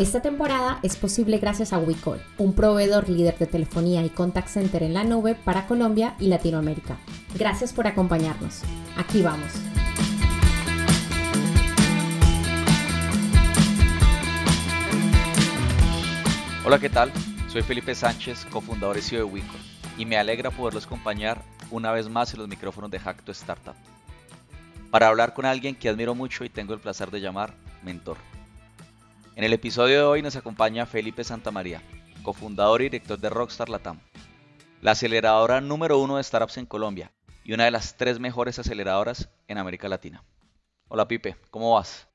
[0.00, 4.82] Esta temporada es posible gracias a WeCall, un proveedor líder de telefonía y contact center
[4.82, 6.96] en la nube para Colombia y Latinoamérica.
[7.34, 8.62] Gracias por acompañarnos.
[8.96, 9.52] Aquí vamos.
[16.64, 17.12] Hola, ¿qué tal?
[17.48, 19.60] Soy Felipe Sánchez, cofundador y CEO de WeCall,
[19.98, 23.74] y me alegra poderlos acompañar una vez más en los micrófonos de Hack to Startup
[24.90, 28.16] para hablar con alguien que admiro mucho y tengo el placer de llamar mentor.
[29.40, 31.80] En el episodio de hoy nos acompaña Felipe Santamaría,
[32.22, 33.98] cofundador y director de Rockstar Latam,
[34.82, 37.10] la aceleradora número uno de startups en Colombia
[37.42, 40.22] y una de las tres mejores aceleradoras en América Latina.
[40.88, 42.06] Hola Pipe, ¿cómo vas?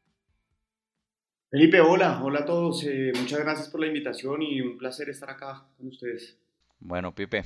[1.49, 2.83] Felipe, hola, hola a todos.
[2.83, 6.37] Eh, muchas gracias por la invitación y un placer estar acá con ustedes.
[6.77, 7.45] Bueno, Pipe,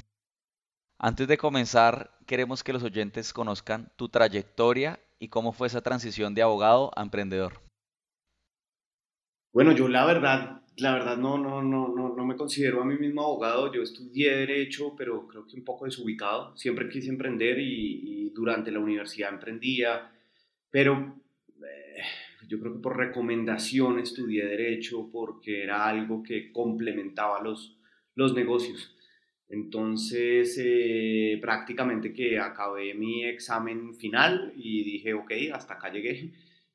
[0.98, 6.36] antes de comenzar, queremos que los oyentes conozcan tu trayectoria y cómo fue esa transición
[6.36, 7.69] de abogado a emprendedor.
[9.52, 12.96] Bueno, yo la verdad, la verdad no, no, no, no, no me considero a mí
[12.98, 13.74] mismo abogado.
[13.74, 16.56] Yo estudié derecho, pero creo que un poco desubicado.
[16.56, 20.12] Siempre quise emprender y, durante la universidad emprendía,
[20.70, 21.20] pero
[21.62, 22.02] eh,
[22.48, 27.78] yo creo que por recomendación estudié derecho porque era algo que complementaba los,
[28.16, 28.96] los negocios.
[29.50, 36.32] Entonces, eh, prácticamente que acabé mi examen final y dije, ok, hasta acá llegué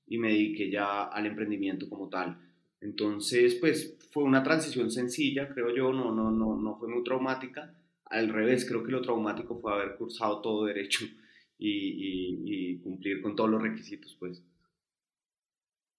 [0.06, 2.43] y me dediqué ya al emprendimiento como tal.
[2.84, 7.74] Entonces, pues fue una transición sencilla, creo yo, no, no, no, no fue muy traumática.
[8.04, 11.06] Al revés, creo que lo traumático fue haber cursado todo derecho
[11.58, 14.44] y, cumplir con todos los requisitos, pues.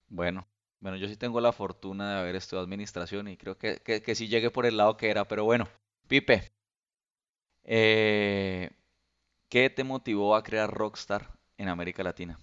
[0.07, 0.47] Bueno,
[0.79, 4.27] bueno, yo sí tengo la fortuna de haber estudiado administración y creo que, que, sí
[4.27, 5.67] llegué por el lado que era, pero bueno,
[6.07, 6.51] Pipe,
[7.63, 8.69] eh,
[9.49, 12.39] ¿qué te motivó a crear Rockstar en América Latina?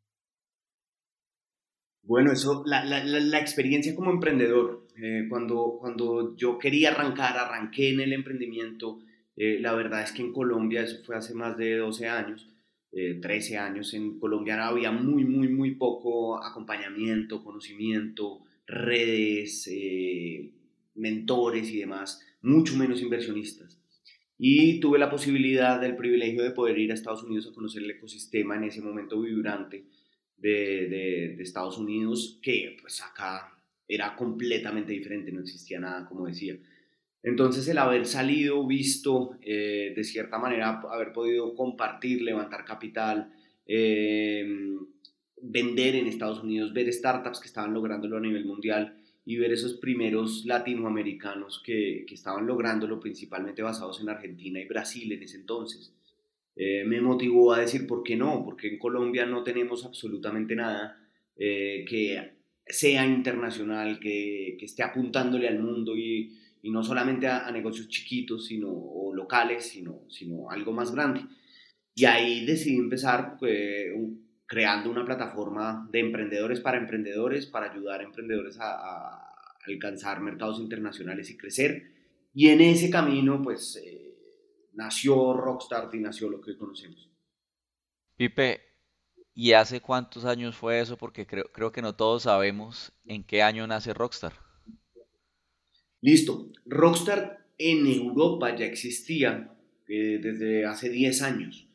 [2.05, 8.13] Bueno, eso, la, experiencia como emprendedor, eh, cuando, cuando yo quería arrancar, arranqué en el
[8.13, 8.99] emprendimiento,
[9.37, 12.49] eh, la verdad es que en Colombia, eso fue hace más de 12 años,
[12.91, 19.71] 13 eh, años, en Colombia había muy, muy, muy poco acompañamiento, conocimiento, redes,
[20.97, 23.79] mentores y demás, mucho menos inversionistas.
[24.39, 27.93] Y tuve la posibilidad, el privilegio de poder ir a Estados Unidos a conocer el
[27.93, 29.85] ecosistema en ese momento vibrante
[30.43, 33.57] de, Estados Unidos, que pues acá
[33.89, 36.57] era completamente diferente, no existía nada, como decía.
[37.23, 43.33] Entonces el haber salido, visto, eh, de cierta manera, haber podido compartir, levantar capital,
[43.67, 44.77] eh,
[45.41, 49.75] vender en Estados Unidos, ver startups que estaban lográndolo a nivel mundial y ver esos
[49.75, 55.95] primeros latinoamericanos que, que estaban lográndolo principalmente basados en Argentina y Brasil en ese entonces.
[56.55, 58.45] Eh, me motivó a decir, ¿por qué no?
[58.45, 60.99] Porque en Colombia no tenemos absolutamente nada
[61.37, 67.51] eh, que sea internacional, que, que, esté apuntándole al mundo y, y no solamente a,
[67.51, 71.23] negocios chiquitos sino, o locales, sino, sino algo más grande.
[71.95, 73.93] Y ahí decidí empezar eh,
[74.47, 79.35] creando una plataforma de emprendedores para emprendedores, para ayudar a emprendedores a, a
[79.67, 81.91] alcanzar mercados internacionales y crecer.
[82.35, 83.83] Y en ese camino, pues
[84.73, 87.11] nació Rockstar y nació lo que conocemos.
[88.17, 88.61] Pipe,
[89.35, 90.97] ¿y hace cuántos años fue eso?
[90.97, 94.33] Porque creo, creo que no todos sabemos en qué año nace Rockstar.
[96.01, 96.51] Listo.
[96.67, 99.55] Rockstar en Europa ya existía
[99.89, 101.69] eh, desde hace 10 años.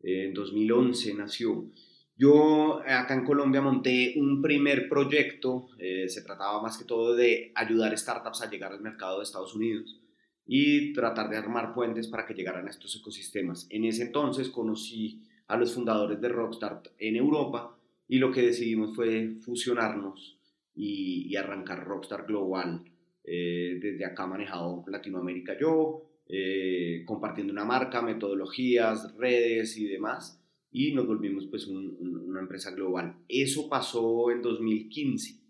[0.00, 1.70] en 2011 nació.
[2.16, 7.52] Yo acá en Colombia monté un primer proyecto, eh, se trataba más que todo de
[7.54, 10.00] ayudar startups a llegar al mercado de Estados Unidos
[10.50, 13.66] y tratar de armar puentes para que llegaran a estos ecosistemas.
[13.68, 17.78] En ese entonces conocí a los fundadores de Rockstar en Europa
[18.08, 20.38] y lo que decidimos fue fusionarnos
[20.74, 22.82] y, arrancar Rockstar Global.
[23.22, 30.42] Eh, desde acá manejado Latinoamérica yo, eh, compartiendo una marca, metodologías, redes y demás,
[30.72, 33.16] y nos volvimos pues una empresa global.
[33.28, 35.40] Eso pasó en 2015,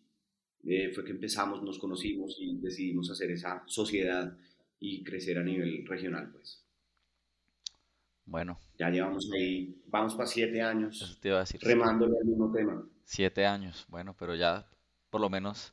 [0.65, 4.37] eh, fue que empezamos, nos conocimos y decidimos hacer esa sociedad
[4.81, 6.65] y crecer a nivel regional, pues.
[8.25, 8.59] Bueno.
[8.79, 12.87] Ya llevamos ahí, vamos para siete años te decir, remándole al mismo tema.
[13.05, 14.69] Siete años, bueno, pero ya
[15.09, 15.73] por lo menos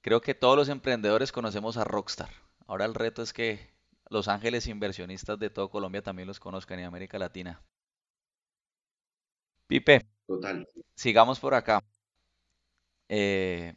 [0.00, 2.30] creo que todos los emprendedores conocemos a Rockstar,
[2.68, 3.58] Ahora el reto es que
[4.10, 7.62] los ángeles inversionistas de todo Colombia también los conozcan y América Latina.
[9.66, 10.68] Pipe, Total.
[10.94, 11.82] sigamos por acá.
[13.08, 13.74] Eh,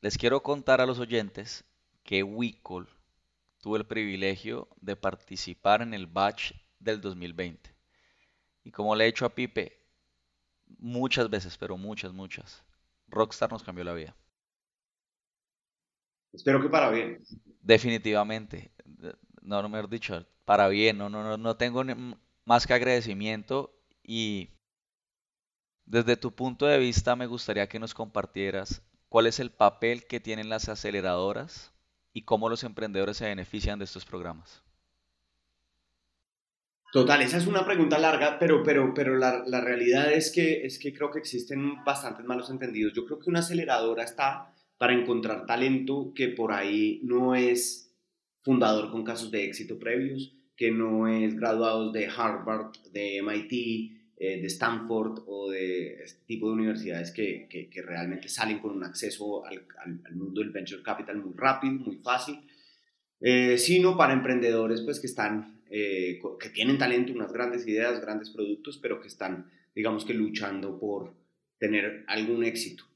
[0.00, 1.64] les quiero contar a los oyentes
[2.02, 2.88] que Wicol
[3.60, 7.74] tuvo el privilegio de participar en el batch del 2020.
[8.64, 9.78] Y como le he dicho a Pipe,
[10.78, 12.64] muchas veces, pero muchas, muchas,
[13.08, 14.14] Rockstar nos cambió la vida.
[16.32, 17.22] Espero que para bien.
[17.62, 18.70] Definitivamente,
[19.42, 21.82] no, no me he dicho, para bien, no, no, no, no tengo
[22.44, 24.50] más que agradecimiento y
[25.84, 30.20] desde tu punto de vista me gustaría que nos compartieras cuál es el papel que
[30.20, 31.72] tienen las aceleradoras
[32.12, 34.62] y cómo los emprendedores se benefician de estos programas.
[36.90, 40.78] Total, esa es una pregunta larga, pero, pero, pero la, la, realidad es que, es
[40.78, 42.94] que creo que existen bastantes malos entendidos.
[42.94, 47.94] Yo creo que una aceleradora está para encontrar talento que por ahí no es
[48.40, 54.40] fundador con casos de éxito previos, que no es graduado de Harvard, de MIT, eh,
[54.40, 58.82] de Stanford o de este tipo de universidades que, que, que realmente salen con un
[58.82, 62.40] acceso al, al, al, mundo del venture capital muy rápido, muy fácil,
[63.20, 68.30] eh, sino para emprendedores pues que están, eh, que tienen talento, unas grandes ideas, grandes
[68.30, 71.14] productos, pero que están, digamos que luchando por
[71.58, 72.86] tener algún éxito.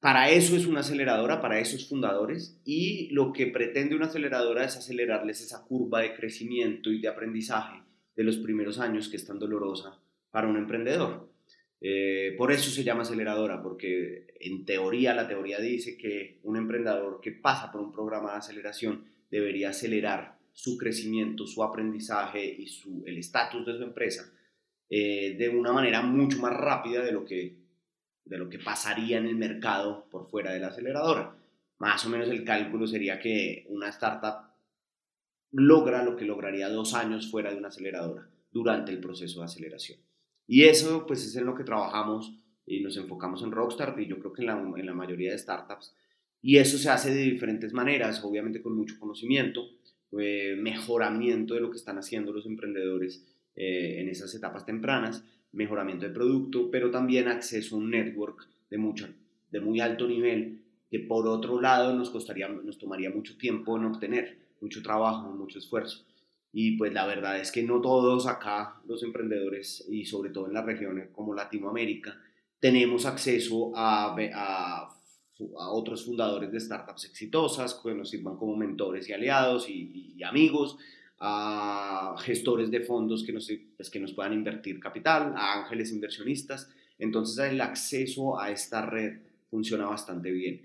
[0.00, 4.76] Para eso es una aceleradora, para esos fundadores, y lo que pretende una aceleradora es
[4.76, 7.84] acelerarles esa curva de crecimiento y de aprendizaje
[8.16, 10.00] de los primeros años que es tan dolorosa
[10.34, 11.30] para un emprendedor.
[11.80, 17.20] Eh, por eso se llama aceleradora, porque en teoría la teoría dice que un emprendedor
[17.20, 23.04] que pasa por un programa de aceleración debería acelerar su crecimiento, su aprendizaje y su,
[23.06, 24.28] el estatus de su empresa
[24.90, 27.54] eh, de una manera mucho más rápida de lo que
[28.24, 31.36] de lo que pasaría en el mercado por fuera de la aceleradora.
[31.78, 34.50] Más o menos el cálculo sería que una startup
[35.52, 40.00] logra lo que lograría dos años fuera de una aceleradora durante el proceso de aceleración.
[40.46, 42.34] Y eso pues es en lo que trabajamos
[42.66, 45.38] y nos enfocamos en Rockstar y yo creo que en la, en la mayoría de
[45.38, 45.94] startups.
[46.42, 49.66] Y eso se hace de diferentes maneras, obviamente con mucho conocimiento,
[50.18, 53.24] eh, mejoramiento de lo que están haciendo los emprendedores
[53.56, 55.24] eh, en esas etapas tempranas
[55.54, 59.08] mejoramiento de producto, pero también acceso a un network de, mucho,
[59.50, 60.60] de muy alto nivel
[60.90, 65.58] que por otro lado nos, costaría, nos tomaría mucho tiempo en obtener, mucho trabajo, mucho
[65.58, 66.04] esfuerzo.
[66.56, 70.54] Y pues la verdad es que no todos acá, los emprendedores, y sobre todo en
[70.54, 72.16] las regiones como Latinoamérica,
[72.60, 79.08] tenemos acceso a, a, a otros fundadores de startups exitosas que nos sirvan como mentores
[79.08, 80.78] y aliados y, y amigos
[81.18, 86.70] a gestores de fondos que nos, pues, que nos puedan invertir capital, a ángeles inversionistas.
[87.00, 90.62] Entonces el acceso a esta red funciona bastante bien.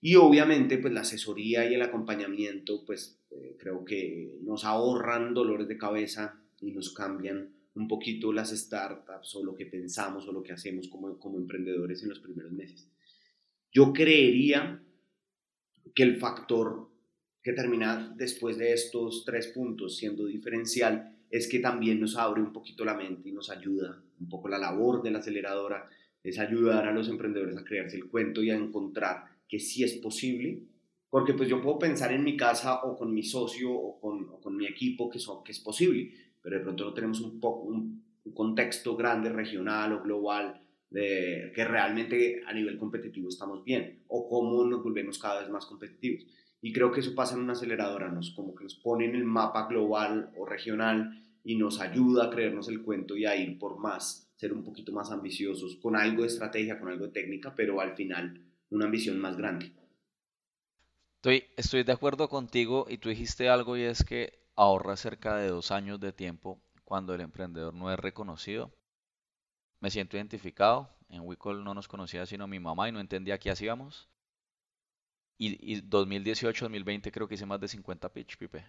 [0.00, 5.68] Y obviamente pues la asesoría y el acompañamiento pues eh, creo que nos ahorran dolores
[5.68, 10.42] de cabeza y nos cambian un poquito las startups o lo que pensamos o lo
[10.42, 12.88] que hacemos como, como emprendedores en los primeros meses.
[13.72, 14.82] Yo creería
[15.94, 16.90] que el factor
[17.42, 22.52] que termina después de estos tres puntos siendo diferencial es que también nos abre un
[22.52, 25.88] poquito la mente y nos ayuda un poco la labor de la aceleradora,
[26.22, 29.94] es ayudar a los emprendedores a crearse el cuento y a encontrar que sí es
[29.94, 30.62] posible,
[31.10, 34.40] porque pues yo puedo pensar en mi casa o con mi socio o con, o
[34.40, 37.62] con mi equipo que, son, que es posible, pero de pronto no tenemos un, poco,
[37.62, 44.04] un, un contexto grande, regional o global, de que realmente a nivel competitivo estamos bien
[44.08, 46.24] o cómo nos volvemos cada vez más competitivos.
[46.60, 49.24] Y creo que eso pasa en una aceleradora, nos, como que nos pone en el
[49.24, 53.78] mapa global o regional y nos ayuda a creernos el cuento y a ir por
[53.78, 57.80] más, ser un poquito más ambiciosos, con algo de estrategia, con algo de técnica, pero
[57.80, 58.40] al final
[58.70, 59.72] una ambición más grande.
[61.30, 65.70] Estoy, de acuerdo contigo y tú dijiste algo y es que ahorra cerca de dos
[65.70, 68.72] años de tiempo cuando el emprendedor no es reconocido.
[69.80, 70.88] Me siento identificado.
[71.10, 74.08] En Wicol no nos conocía sino mi mamá y no entendía qué hacíamos.
[75.36, 78.64] Y, 2018-2020 creo que hice más de 50 pitch, Pipe.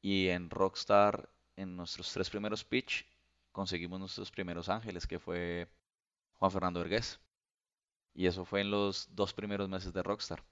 [0.00, 3.04] Y en Rockstar, en nuestros tres primeros pitch,
[3.50, 5.68] conseguimos nuestros primeros ángeles, que fue
[6.34, 7.18] Juan Fernando Vergés.
[8.14, 10.44] Y eso fue en los dos primeros meses de Rockstar.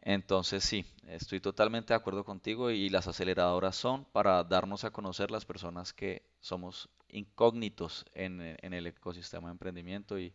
[0.00, 5.30] Entonces sí, estoy totalmente de acuerdo contigo y las aceleradoras son para darnos a conocer
[5.30, 10.34] las personas que somos incógnitos en, el ecosistema de emprendimiento y,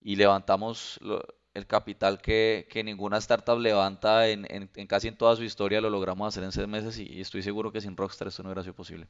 [0.00, 1.22] y levantamos lo,
[1.54, 5.80] el capital que, que, ninguna startup levanta en, en, en, casi en toda su historia
[5.80, 8.48] lo logramos hacer en seis meses y, y, estoy seguro que sin Rockstar esto no
[8.48, 9.08] hubiera sido posible.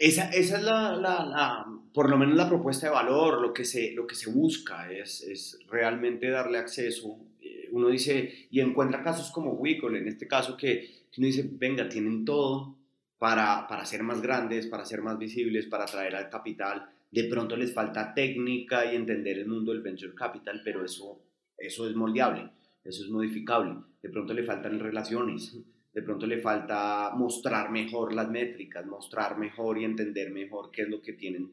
[0.00, 3.92] Esa, esa es la, la, por lo menos la propuesta de valor, lo que se,
[3.92, 7.18] lo que se busca es, es realmente darle acceso.
[7.42, 11.86] Eh, uno dice, y encuentra casos como Wicol, en este caso, que, uno dice, venga,
[11.86, 12.78] tienen todo
[13.18, 16.88] para, para ser más grandes, para ser más visibles, para atraer al capital.
[17.10, 21.20] De pronto les falta técnica y entender el mundo del venture capital, pero eso,
[21.58, 22.48] eso es moldeable,
[22.82, 23.74] eso es modificable.
[24.00, 25.58] De pronto le faltan relaciones,
[25.92, 30.88] de pronto le falta mostrar mejor las métricas, mostrar mejor y entender mejor qué es
[30.88, 31.50] lo que tienen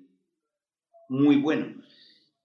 [1.09, 1.81] muy bueno.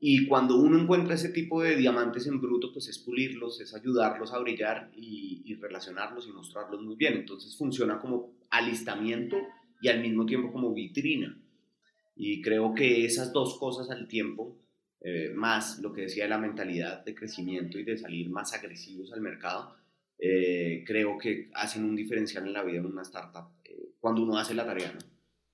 [0.05, 4.33] Y cuando uno encuentra ese tipo de diamantes en bruto, pues es pulirlos, es ayudarlos
[4.33, 7.15] a brillar y, relacionarlos y mostrarlos muy bien.
[7.15, 9.37] Entonces funciona como alistamiento
[9.81, 11.39] y al mismo tiempo como vitrina.
[12.17, 14.59] Y creo que esas dos cosas al tiempo,
[15.03, 19.13] eh, más lo que decía de la mentalidad de crecimiento y de salir más agresivos
[19.13, 19.77] al mercado,
[20.23, 24.39] eh, creo que hacen un diferencial en la vida de una startup eh, cuando uno
[24.39, 24.93] hace la tarea.
[24.93, 25.01] ¿no?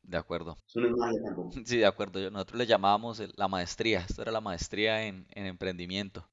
[0.02, 0.58] De acuerdo.
[0.66, 1.52] Eso no es malo tampoco.
[1.64, 2.30] Sí, de acuerdo.
[2.30, 4.00] Nosotros le llamábamos la maestría.
[4.00, 6.28] Esto era la maestría en, en emprendimiento.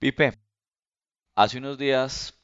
[0.00, 0.32] Pipe,
[1.34, 2.34] hace unos días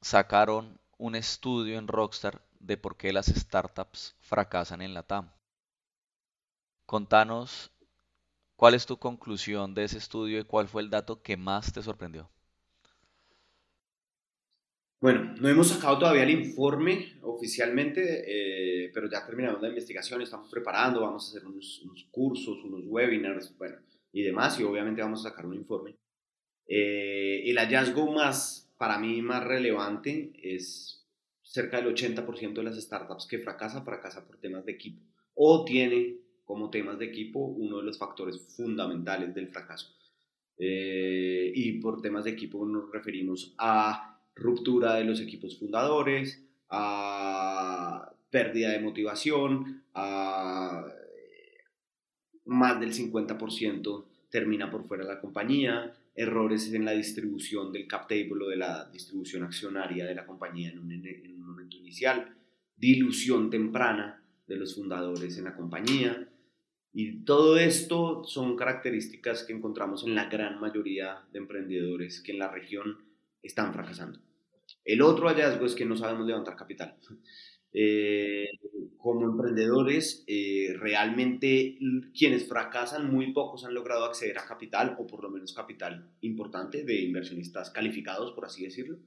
[0.00, 5.30] sacaron un estudio en Rockstar de por qué las startups fracasan en la TAM.
[6.86, 7.70] Contanos
[8.56, 11.82] cuál es tu conclusión de ese estudio y cuál fue el dato que más te
[11.82, 12.30] sorprendió.
[15.00, 20.50] Bueno, no hemos sacado todavía el informe oficialmente, eh, pero ya terminamos la investigación, estamos
[20.50, 23.76] preparando, vamos a hacer unos, cursos, unos webinars, bueno,
[24.12, 25.94] y demás, y obviamente vamos a sacar un informe.
[26.66, 31.06] Eh, el hallazgo más, para mí, más relevante es
[31.42, 35.00] cerca del 80% de las startups que fracasan, fracasan por temas de equipo,
[35.34, 39.94] o tiene como temas de equipo uno de los factores fundamentales del fracaso.
[40.58, 48.12] Eh, y por temas de equipo nos referimos a ruptura de los equipos fundadores, a
[48.30, 50.86] pérdida de motivación, a
[52.44, 58.08] más del 50% termina por fuera de la compañía, errores en la distribución del cap
[58.08, 62.34] table o de la distribución accionaria de la compañía en un, en un momento inicial,
[62.76, 66.28] dilución temprana de los fundadores en la compañía.
[66.92, 72.38] Y todo esto son características que encontramos en la gran mayoría de emprendedores que en
[72.38, 72.98] la región
[73.42, 74.27] están fracasando.
[74.88, 76.96] El otro hallazgo es que no sabemos levantar capital.
[77.74, 78.46] Eh,
[78.96, 81.78] como emprendedores, eh, realmente
[82.18, 86.84] quienes fracasan, muy pocos han logrado acceder a capital, o por lo menos capital importante,
[86.84, 88.98] de inversionistas calificados, por así decirlo.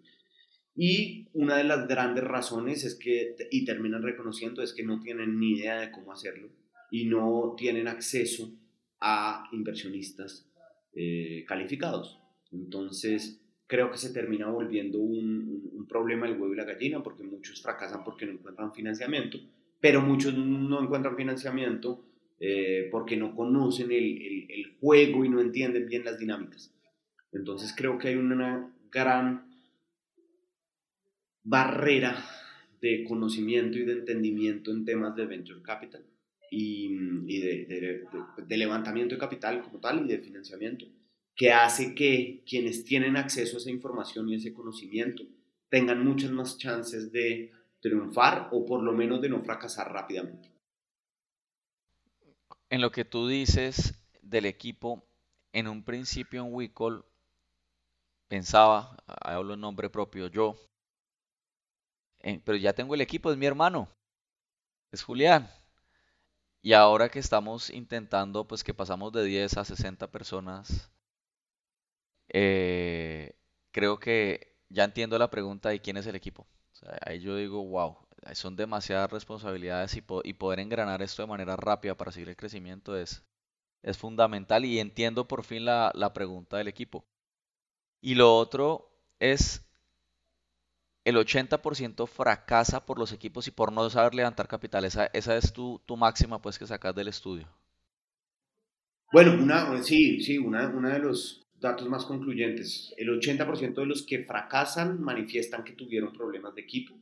[0.75, 5.39] Y una de las grandes razones es que, y terminan reconociendo, es que no tienen
[5.39, 6.50] ni idea de cómo hacerlo
[6.91, 8.53] y no tienen acceso
[9.00, 10.47] a inversionistas
[10.93, 12.19] eh, calificados.
[12.51, 13.40] Entonces,
[13.71, 17.61] creo que se termina volviendo un, un, problema el huevo y la gallina, porque muchos
[17.61, 19.39] fracasan porque no encuentran financiamiento,
[19.79, 22.03] pero muchos no encuentran financiamiento
[22.37, 26.75] eh, porque no conocen el, el, el, juego y no entienden bien las dinámicas.
[27.31, 29.49] Entonces creo que hay una gran
[31.41, 32.25] barrera
[32.81, 36.03] de conocimiento y de entendimiento en temas de venture capital
[36.51, 36.89] y,
[37.25, 38.03] y de, de,
[38.45, 40.87] de levantamiento de capital como tal y de financiamiento
[41.35, 45.23] que hace que quienes tienen acceso a esa información y ese conocimiento
[45.69, 50.51] tengan muchas más chances de triunfar o por lo menos de no fracasar rápidamente.
[52.69, 55.03] En lo que tú dices del equipo,
[55.51, 57.05] en un principio en Wicol
[58.27, 60.55] pensaba, hablo en nombre propio yo,
[62.45, 63.89] pero ya tengo el equipo, es mi hermano,
[64.91, 65.50] es Julián.
[66.61, 70.91] Y ahora que estamos intentando, pues que pasamos de 10 a 60 personas
[72.33, 73.33] eh,
[73.71, 76.47] creo que ya entiendo la pregunta de quién es el equipo.
[77.05, 77.97] ahí yo digo, wow,
[78.33, 82.97] son demasiadas responsabilidades y, y, poder engranar esto de manera rápida para seguir el crecimiento
[82.97, 83.23] es,
[83.83, 87.05] es fundamental y entiendo por fin la, la pregunta del equipo.
[88.01, 89.63] Y lo otro es
[91.03, 94.85] el 80% fracasa por los equipos y por no saber levantar capital.
[94.85, 97.47] Esa, esa es tu, tu, máxima pues que sacas del estudio.
[99.11, 102.93] Bueno, una, sí, sí, una, una de los datos más concluyentes.
[102.97, 106.95] El 80% de los que fracasan manifiestan que tuvieron problemas de equipo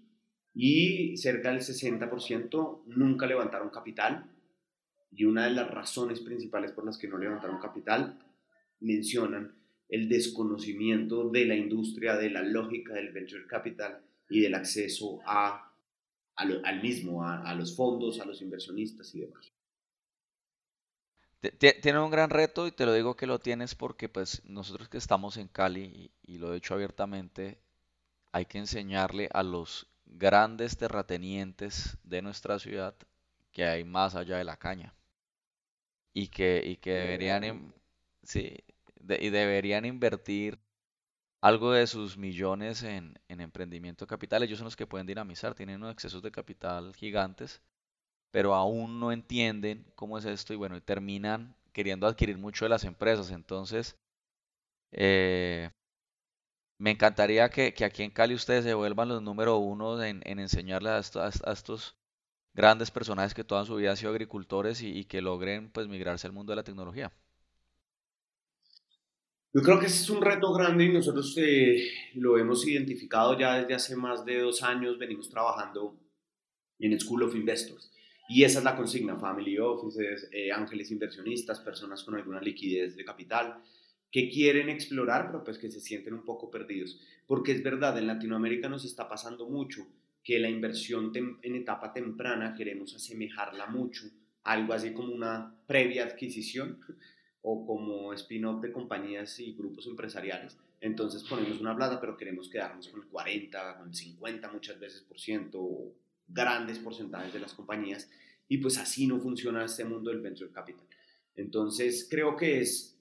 [0.53, 4.29] y cerca del 60% nunca levantaron capital.
[5.11, 8.19] Y una de las razones principales por las que no levantaron capital
[8.81, 9.55] mencionan
[9.87, 15.73] el desconocimiento de la industria, de la lógica del venture capital y del acceso a,
[16.35, 19.51] al mismo, a los fondos, a los inversionistas y demás.
[21.41, 24.97] Tiene un gran reto y te lo digo que lo tienes porque pues nosotros que
[24.97, 27.61] estamos en Cali y, lo he dicho abiertamente,
[28.33, 32.93] hay que enseñarle a los grandes terratenientes de nuestra ciudad
[33.51, 34.93] que hay más allá de la caña
[36.13, 37.73] y que, y que deberían,
[38.23, 38.57] sí,
[38.97, 40.59] y deberían invertir
[41.39, 44.43] algo de sus millones en, en emprendimiento capital.
[44.43, 47.61] Ellos son los que pueden dinamizar, tienen unos excesos de capital gigantes,
[48.31, 52.69] pero aún no entienden cómo es esto y bueno, y terminan queriendo adquirir mucho de
[52.69, 53.31] las empresas.
[53.31, 53.97] Entonces,
[54.91, 55.69] eh,
[56.77, 60.89] me encantaría que, aquí en Cali ustedes se vuelvan los número uno en, en enseñarle
[60.89, 61.95] a, estos
[62.53, 66.33] grandes personajes que toda su vida han sido agricultores y, que logren pues migrarse al
[66.33, 67.11] mundo de la tecnología.
[69.51, 73.55] Yo creo que ese es un reto grande y nosotros eh, lo hemos identificado ya
[73.59, 75.99] desde hace más de dos años, venimos trabajando
[76.77, 77.91] en School of Investors.
[78.31, 83.03] Y esa es la consigna, family offices, eh, ángeles inversionistas, personas con alguna liquidez de
[83.03, 83.57] capital
[84.11, 87.01] que quieren explorar, pero pues que se sienten un poco perdidos.
[87.25, 89.87] Porque es verdad, en Latinoamérica nos está pasando mucho
[90.23, 94.05] que la inversión en etapa temprana queremos asemejarla mucho
[94.43, 96.79] algo así como una previa adquisición
[97.41, 100.55] o como spin-off de compañías y grupos empresariales.
[100.81, 105.01] Entonces ponemos una plata, pero queremos quedarnos con el 40, con el 50 muchas veces
[105.01, 105.95] por ciento,
[106.29, 108.09] grandes porcentajes de las compañías.
[108.47, 110.85] Y pues así no funciona este mundo del venture capital.
[111.35, 112.97] Entonces creo que es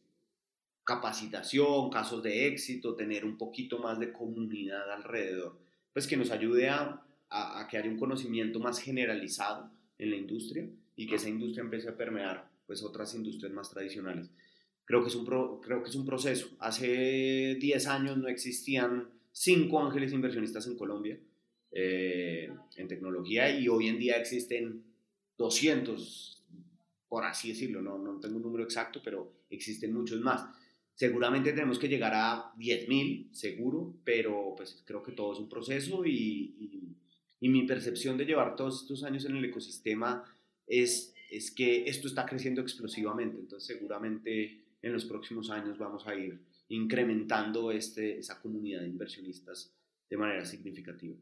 [0.85, 5.59] capacitación, casos de éxito, tener un poquito más de comunidad alrededor,
[5.93, 10.67] pues que nos ayude a, a, que haya un conocimiento más generalizado en la industria
[10.97, 14.31] y que esa industria empiece a permear pues otras industrias más tradicionales.
[14.85, 16.49] Creo que es un, creo que es un proceso.
[16.59, 21.19] Hace 10 años no existían cinco ángeles inversionistas en Colombia
[21.71, 24.85] eh, en tecnología y hoy en día existen
[25.37, 26.45] 200,
[27.09, 30.45] por así decirlo, no, no tengo un número exacto, pero existen muchos más.
[30.95, 36.05] Seguramente tenemos que llegar a 10.000, seguro, pero pues creo que todo es un proceso
[36.05, 36.95] y,
[37.41, 40.25] y, mi percepción de llevar todos estos años en el ecosistema
[40.67, 46.17] es, es que esto está creciendo explosivamente, entonces seguramente en los próximos años vamos a
[46.17, 49.73] ir incrementando este, esa comunidad de inversionistas
[50.11, 51.17] de manera significativa.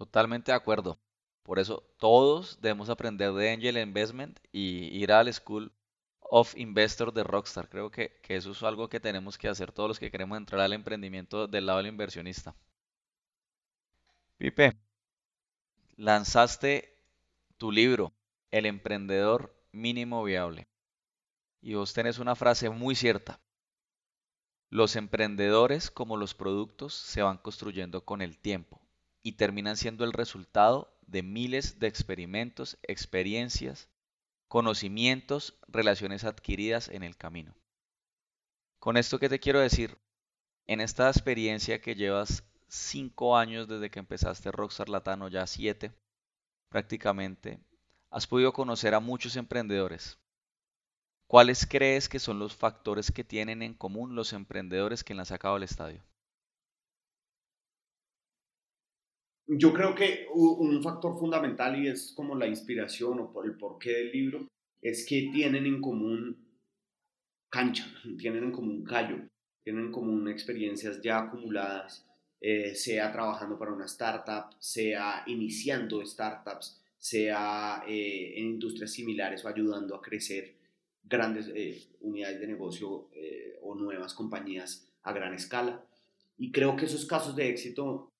[0.00, 0.98] Totalmente de acuerdo.
[1.42, 5.74] Por eso todos debemos aprender de Angel Investment y ir al school
[6.20, 7.68] of Investor de Rockstar.
[7.68, 10.72] Creo que, eso es algo que tenemos que hacer todos los que queremos entrar al
[10.72, 12.56] emprendimiento del lado del inversionista.
[14.38, 14.74] Pipe,
[15.96, 16.96] lanzaste
[17.58, 18.14] tu libro,
[18.50, 20.66] El emprendedor mínimo viable.
[21.60, 23.38] Y vos tenés una frase muy cierta.
[24.70, 28.80] Los emprendedores, como los productos, se van construyendo con el tiempo
[29.22, 33.88] y terminan siendo el resultado de miles de experimentos, experiencias
[34.50, 37.54] conocimientos, relaciones adquiridas en el camino.
[38.80, 39.96] Con esto que te quiero decir,
[40.66, 45.92] en esta experiencia que llevas cinco años desde que empezaste Rockstar Latano, ya siete
[46.68, 47.60] prácticamente,
[48.10, 50.18] has podido conocer a muchos emprendedores.
[51.28, 55.54] ¿Cuáles crees que son los factores que tienen en común los emprendedores que han sacado
[55.54, 56.02] al estadio?
[59.52, 63.90] Yo creo que un factor fundamental y es como la inspiración o por el porqué
[63.94, 64.46] del libro
[64.80, 66.36] es que tienen en común
[67.48, 69.16] cancha, tienen en común callo,
[69.64, 72.06] tienen en común experiencias ya acumuladas,
[72.40, 79.48] eh, sea trabajando para una startup, sea iniciando startups, sea eh, en industrias similares o
[79.48, 80.54] ayudando a crecer
[81.02, 83.08] grandes eh, unidades de negocio
[83.62, 85.84] o nuevas compañías a gran escala.
[86.38, 88.10] Y creo que esos casos de éxito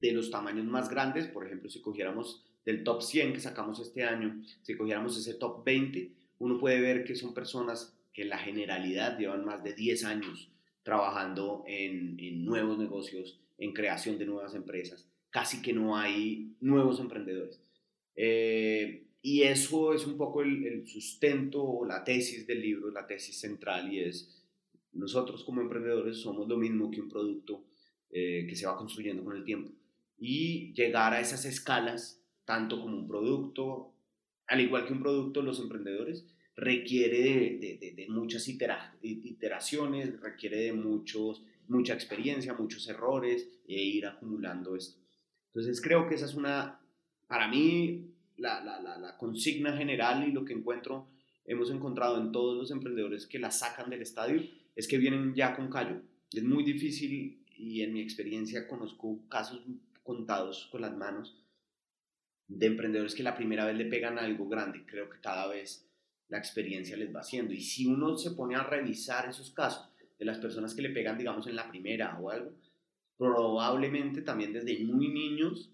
[0.00, 4.04] de los tamaños más grandes, por ejemplo, si cogiéramos del top 100 que sacamos este
[4.04, 8.38] año, si cogiéramos ese top 20, uno puede ver que son personas que en la
[8.38, 10.50] generalidad llevan más de 10 años
[10.82, 15.06] trabajando en, nuevos negocios, en creación de nuevas empresas.
[15.30, 17.60] Casi que no hay nuevos emprendedores.
[18.16, 23.92] Eh, y eso es un poco el, sustento la tesis del libro, la tesis central,
[23.92, 24.42] y es,
[24.92, 27.62] nosotros como emprendedores somos lo mismo que un producto
[28.10, 29.70] eh, que se va construyendo con el tiempo
[30.20, 33.94] y llegar a esas escalas, tanto como un producto,
[34.46, 41.94] al igual que un producto, los emprendedores, requiere de, muchas iteraciones, requiere de muchos, mucha
[41.94, 45.00] experiencia, muchos errores e ir acumulando esto.
[45.46, 46.80] Entonces creo que esa es una,
[47.26, 51.08] para mí, la, la, la, consigna general y lo que encuentro,
[51.46, 54.42] hemos encontrado en todos los emprendedores que la sacan del estadio,
[54.76, 56.02] es que vienen ya con callo.
[56.32, 59.62] Es muy difícil y en mi experiencia conozco casos
[60.10, 61.40] contados con las manos
[62.48, 64.84] de emprendedores que la primera vez le pegan algo grande.
[64.84, 65.88] Creo que cada vez
[66.26, 67.54] la experiencia les va haciendo.
[67.54, 71.16] Y si uno se pone a revisar esos casos de las personas que le pegan,
[71.16, 72.50] digamos, en la primera o algo,
[73.16, 75.70] probablemente también desde muy niños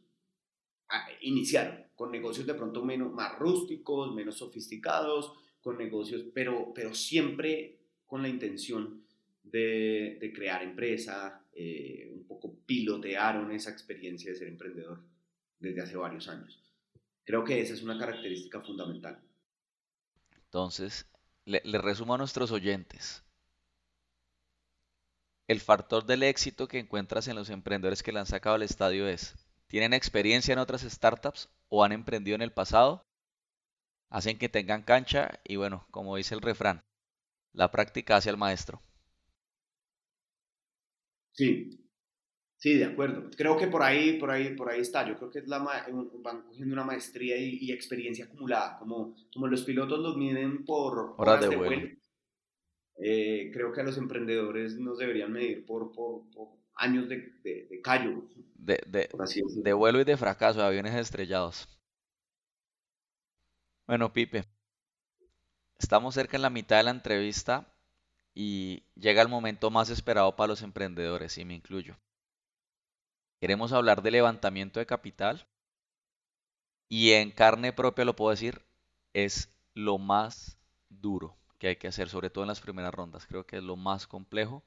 [1.22, 7.78] iniciaron, con negocios de pronto menos, más rústicos, menos sofisticados, con negocios, pero, pero siempre
[8.04, 9.02] con la intención
[9.42, 15.02] de, de crear empresa, eh, un poco pilotearon esa experiencia de ser emprendedor
[15.58, 16.62] desde hace varios años.
[17.24, 19.20] Creo que esa es una característica fundamental.
[20.30, 21.06] Entonces,
[21.44, 23.24] le, le resumo a nuestros oyentes.
[25.48, 29.06] El factor del éxito que encuentras en los emprendedores que le han sacado al estadio
[29.08, 29.34] es,
[29.68, 33.06] ¿tienen experiencia en otras startups o han emprendido en el pasado?
[34.10, 36.84] Hacen que tengan cancha y bueno, como dice el refrán,
[37.52, 38.82] la práctica hace al maestro.
[41.32, 41.85] Sí,
[42.56, 43.30] sí, de acuerdo.
[43.36, 45.06] Creo que por ahí, por ahí, por ahí está.
[45.06, 49.64] Yo creo que es la van cogiendo una maestría y, experiencia acumulada, como, como los
[49.64, 51.88] pilotos los miden por horas, de, vuelo.
[52.98, 56.22] Eh, creo que a los emprendedores nos deberían medir por, por,
[56.74, 58.28] años de, de, callo.
[58.54, 61.68] De, de vuelo y de fracaso, de aviones estrellados.
[63.86, 64.44] Bueno, Pipe,
[65.78, 67.72] estamos cerca en la mitad de la entrevista
[68.34, 71.96] y llega el momento más esperado para los emprendedores, y me incluyo.
[73.46, 75.46] Queremos hablar de levantamiento de capital
[76.88, 78.60] y en carne propia lo puedo decir,
[79.12, 83.24] es lo más duro que hay que hacer, sobre todo en las primeras rondas.
[83.24, 84.64] Creo que es lo más complejo.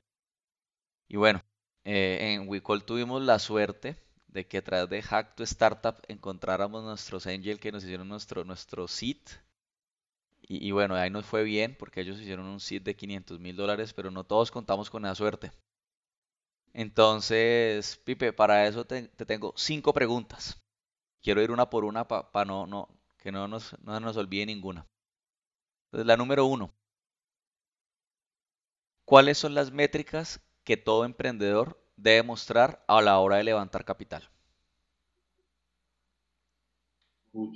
[1.09, 1.43] Y bueno,
[1.83, 3.97] eh, en WeCall tuvimos la suerte
[4.29, 8.45] de que a través de Hack to Startup encontráramos nuestros angel que nos hicieron nuestro,
[8.45, 9.17] nuestro seed
[10.41, 13.91] y, bueno, ahí nos fue bien porque ellos hicieron un seed de 500 mil dólares,
[13.91, 15.51] pero no todos contamos con esa suerte.
[16.73, 20.61] Entonces, Pipe, para eso te, tengo cinco preguntas.
[21.21, 24.87] Quiero ir una por una para no, no, que no nos, no nos olvide ninguna.
[25.85, 26.73] Entonces, la número uno.
[29.05, 34.29] ¿Cuáles son las métricas que todo emprendedor debe mostrar a la hora de levantar capital?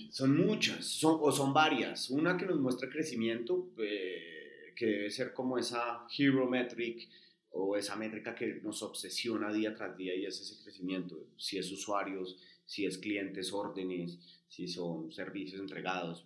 [0.09, 2.09] Son muchas, son, o son varias.
[2.09, 7.09] Una que nos muestra crecimiento, eh, que debe ser como esa hero metric
[7.53, 11.27] o esa métrica que nos obsesiona día tras día y es ese crecimiento.
[11.37, 14.17] Si es usuarios, si es clientes, órdenes,
[14.49, 16.25] si son servicios entregados,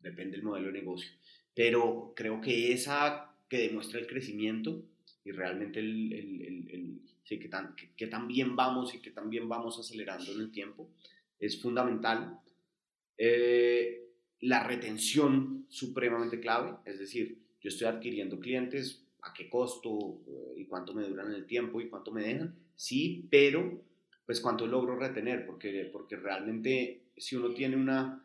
[0.00, 1.10] depende del modelo de negocio.
[1.54, 4.84] Pero creo que esa que demuestra el crecimiento
[5.24, 10.50] y realmente el, que tan bien vamos y que tan bien vamos acelerando en el
[10.52, 10.88] tiempo,
[11.40, 12.38] es fundamental
[13.16, 14.08] eh,
[14.40, 20.66] la retención supremamente clave, es decir, yo estoy adquiriendo clientes, a qué costo eh, y
[20.66, 23.82] cuánto me duran el tiempo y cuánto me dejan, sí, pero
[24.26, 28.24] pues cuánto logro retener, porque, porque realmente si uno tiene una,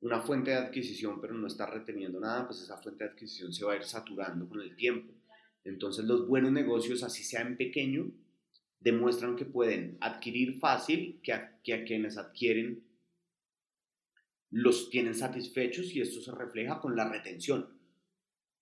[0.00, 3.64] una fuente de adquisición pero no está reteniendo nada, pues esa fuente de adquisición se
[3.64, 5.12] va a ir saturando con el tiempo.
[5.64, 8.10] Entonces los buenos negocios, así sea en pequeño,
[8.80, 12.84] demuestran que pueden adquirir fácil, que que a quienes adquieren
[14.50, 17.76] los tienen satisfechos y esto se refleja con la retención.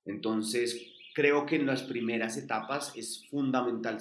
[0.05, 3.99] Entonces, creo que en las primeras etapas es fundamental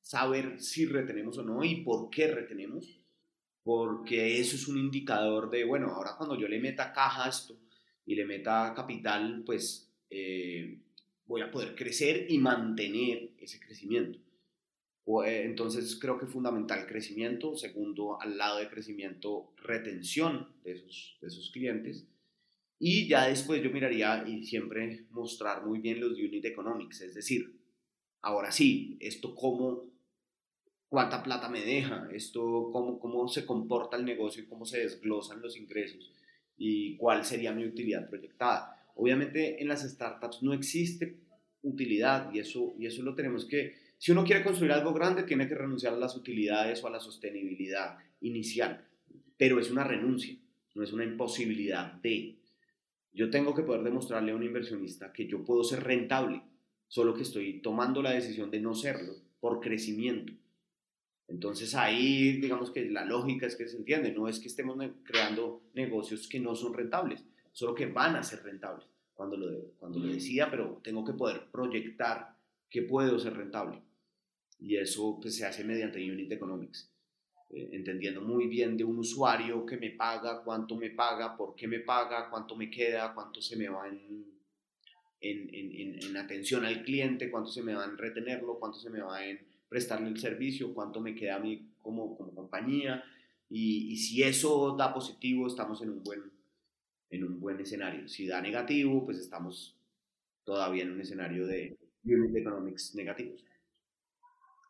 [0.00, 3.00] saber si retenemos o no y por qué retenemos,
[3.64, 7.58] porque eso es un indicador de, bueno, ahora cuando yo le meta caja a esto
[8.06, 10.78] y le meta capital, pues eh,
[11.26, 14.20] voy a poder crecer y mantener ese crecimiento.
[15.24, 21.26] Eh, entonces creo que fundamental crecimiento, segundo, al lado de crecimiento, retención de esos, de
[21.26, 22.06] esos clientes.
[22.78, 27.58] Y ya después yo miraría y siempre mostrar muy bien los unit economics, es decir,
[28.20, 29.84] ahora sí, esto cómo,
[30.88, 35.56] cuánta plata me deja, esto cómo, cómo se comporta el negocio cómo se desglosan los
[35.56, 36.12] ingresos
[36.58, 38.92] y cuál sería mi utilidad proyectada.
[38.94, 41.18] Obviamente en las startups no existe
[41.62, 45.48] utilidad y eso, y eso lo tenemos que si uno quiere construir algo grande, tiene
[45.48, 48.86] que renunciar a las utilidades o a la sostenibilidad inicial,
[49.38, 50.36] pero es una renuncia,
[50.74, 52.36] no es una imposibilidad de.
[53.16, 56.42] Yo tengo que poder demostrarle a un inversionista que yo puedo ser rentable,
[56.86, 60.34] solo que estoy tomando la decisión de no serlo por crecimiento.
[61.26, 65.62] Entonces ahí digamos que la lógica es que se entiende, no es que estemos creando
[65.72, 70.12] negocios que no son rentables, solo que van a ser rentables cuando lo, cuando lo
[70.12, 72.36] decida, pero tengo que poder proyectar
[72.68, 73.82] que puedo ser rentable.
[74.58, 76.92] Y eso pues, se hace mediante Unit Economics,
[77.50, 81.68] eh, entendiendo muy bien de un usuario que me paga, cuánto me paga, por qué
[81.68, 84.26] me paga, cuánto me queda, cuánto se me va en,
[85.20, 89.00] en, en, en atención al cliente, cuánto se me va en retenerlo, cuánto se me
[89.00, 93.04] va en prestarle el servicio, cuánto me queda a mí como, como compañía.
[93.48, 96.22] Y, y, si eso da positivo, estamos en un, buen,
[97.10, 98.08] en un buen escenario.
[98.08, 99.76] Si da negativo, pues estamos
[100.44, 103.44] todavía en un escenario de unit economics negativos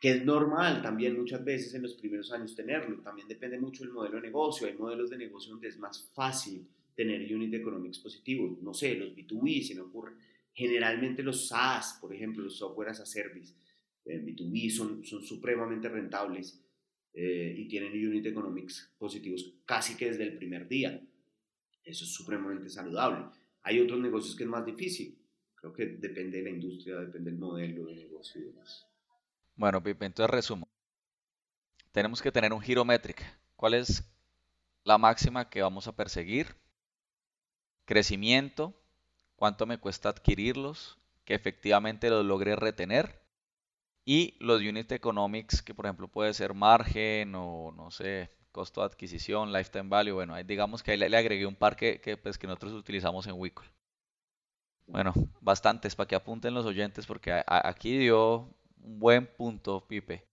[0.07, 3.01] que es normal también muchas veces en los primeros años tenerlo.
[3.01, 4.69] También depende mucho del modelo de negocio.
[4.69, 6.65] Hay modelos de negocio donde es más fácil
[6.95, 8.63] tener unit economics positivos.
[8.63, 10.13] No sé, los B2B se me ocurre.
[10.55, 13.53] Generalmente los SaaS, por ejemplo, los software as a service,
[14.05, 16.65] eh, B2B son, son supremamente rentables
[17.13, 21.05] eh, y tienen unit economics positivos casi que desde el primer día.
[21.83, 23.25] Eso es supremamente saludable.
[23.65, 25.19] Hay otros negocios que es más difícil.
[25.57, 28.87] Creo que depende de la industria, depende del modelo de negocio y demás.
[29.57, 30.69] Bueno, entonces resumo.
[31.93, 33.23] Tenemos que tener un giro métrico.
[33.57, 34.05] ¿Cuál es
[34.85, 36.55] la máxima que vamos a perseguir?
[37.87, 38.75] Crecimiento,
[39.35, 43.23] cuánto me cuesta adquirirlos, que efectivamente los logre retener
[44.05, 48.87] y los unit economics, que por ejemplo puede ser margen o no sé, costo de
[48.87, 50.13] adquisición, lifetime value.
[50.13, 53.67] Bueno, digamos que ahí le, agregué un par que, pues, que nosotros utilizamos en Wicol.
[54.87, 58.49] Bueno, bastantes para que apunten los oyentes porque aquí dio
[58.87, 60.25] un buen punto, Pipe.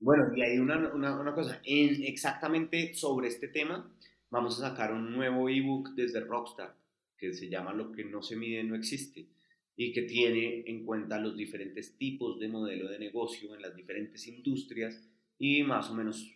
[0.00, 3.94] Bueno, y hay una, una, cosa, en, exactamente sobre este tema,
[4.30, 6.74] vamos a sacar un nuevo ebook desde Rockstar
[7.18, 9.28] que se llama Lo que no se mide no existe
[9.76, 14.26] y que tiene en cuenta los diferentes tipos de modelo de negocio en las diferentes
[14.26, 15.06] industrias
[15.38, 16.34] y más o menos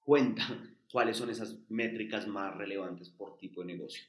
[0.00, 0.42] cuenta
[0.92, 4.02] cuáles son esas métricas más relevantes por tipo de negocio.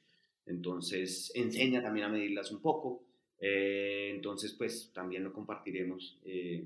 [0.48, 3.09] Entonces, enseña también a medirlas un poco.
[3.39, 6.63] Eh, entonces, pues también lo compartiremos eh,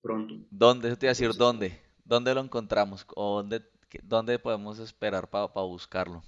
[0.00, 0.36] pronto.
[0.50, 0.96] ¿Dónde?
[0.96, 1.78] Te voy a decir dónde.
[2.04, 3.06] ¿Dónde lo encontramos?
[3.14, 3.62] ¿O dónde,
[4.02, 6.22] dónde podemos esperar para buscarlo?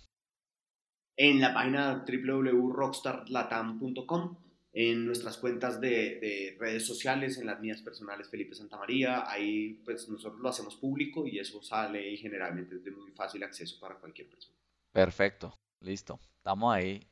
[1.16, 4.36] En la página www.rockstarlatam.com,
[4.72, 10.08] en nuestras cuentas de, de, redes sociales, en las mías personales Felipe Santamaría, ahí pues
[10.08, 13.94] nosotros lo hacemos público y eso sale y generalmente es de muy fácil acceso para
[13.96, 14.56] cualquier persona.
[14.90, 15.56] Perfecto.
[15.80, 17.06] Listo, estamos ahí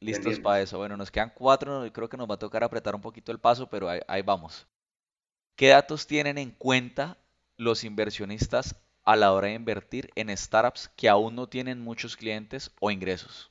[0.00, 0.78] listos para eso.
[0.78, 3.68] Bueno, nos quedan cuatro, creo que nos va a tocar apretar un poquito el paso,
[3.68, 4.66] pero ahí, vamos.
[5.56, 7.18] ¿Qué datos tienen en cuenta
[7.56, 12.70] los inversionistas a la hora de invertir en startups que aún no tienen muchos clientes
[12.80, 13.50] o ingresos?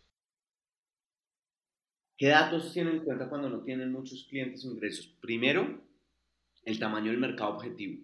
[2.18, 5.08] ¿Qué datos tienen en cuenta cuando no tienen muchos clientes o ingresos?
[5.22, 5.82] Primero,
[6.64, 8.04] el tamaño del mercado objetivo.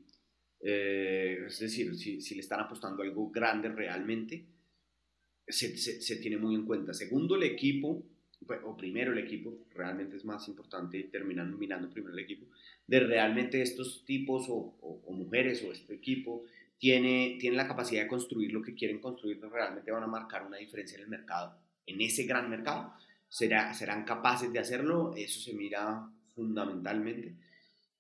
[0.62, 4.46] Eh, es decir, si, si, le están apostando algo grande realmente,
[5.50, 6.94] se, tiene muy en cuenta.
[6.94, 8.04] Segundo, el equipo,
[8.64, 12.48] o primero el equipo, realmente es más importante terminar mirando primero el equipo,
[12.88, 14.76] de realmente estos tipos o,
[15.10, 16.46] mujeres o este equipo
[16.78, 20.58] tiene, tiene la capacidad de construir lo que quieren construir, realmente van a marcar una
[20.58, 22.94] diferencia en el mercado, en ese gran mercado.
[23.28, 25.14] ¿Será, ¿Serán capaces de hacerlo?
[25.16, 27.36] Eso se mira fundamentalmente.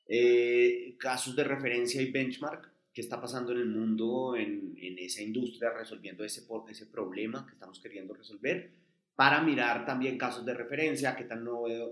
[0.08, 5.21] Eh, casos de referencia y benchmark, qué está pasando en el mundo, en, en esa
[5.21, 8.71] industria, resolviendo ese, ese problema que estamos queriendo resolver,
[9.20, 11.46] para mirar también casos de referencia, qué, tan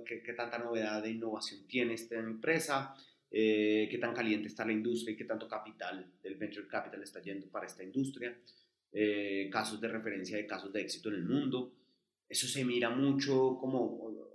[0.06, 2.96] qué, qué tanta novedad de innovación tiene esta empresa,
[3.30, 7.22] eh, qué tan caliente está la industria y qué tanto capital del venture capital está
[7.22, 8.34] yendo para esta industria,
[8.94, 11.74] eh, casos de referencia de casos de éxito en el mundo.
[12.30, 13.82] Eso se mira mucho como,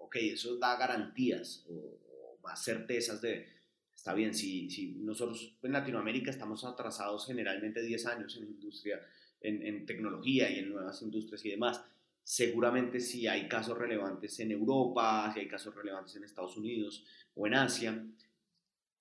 [0.00, 3.48] ok, eso da garantías o, o más certezas de,
[3.96, 9.00] Está bien, si, si nosotros en Latinoamérica estamos atrasados generalmente 10 años en industria,
[9.40, 11.82] en, en tecnología y en nuevas industrias y demás,
[12.22, 17.04] seguramente si hay casos relevantes en Europa, si hay casos relevantes en Estados Unidos
[17.34, 18.06] o en Asia,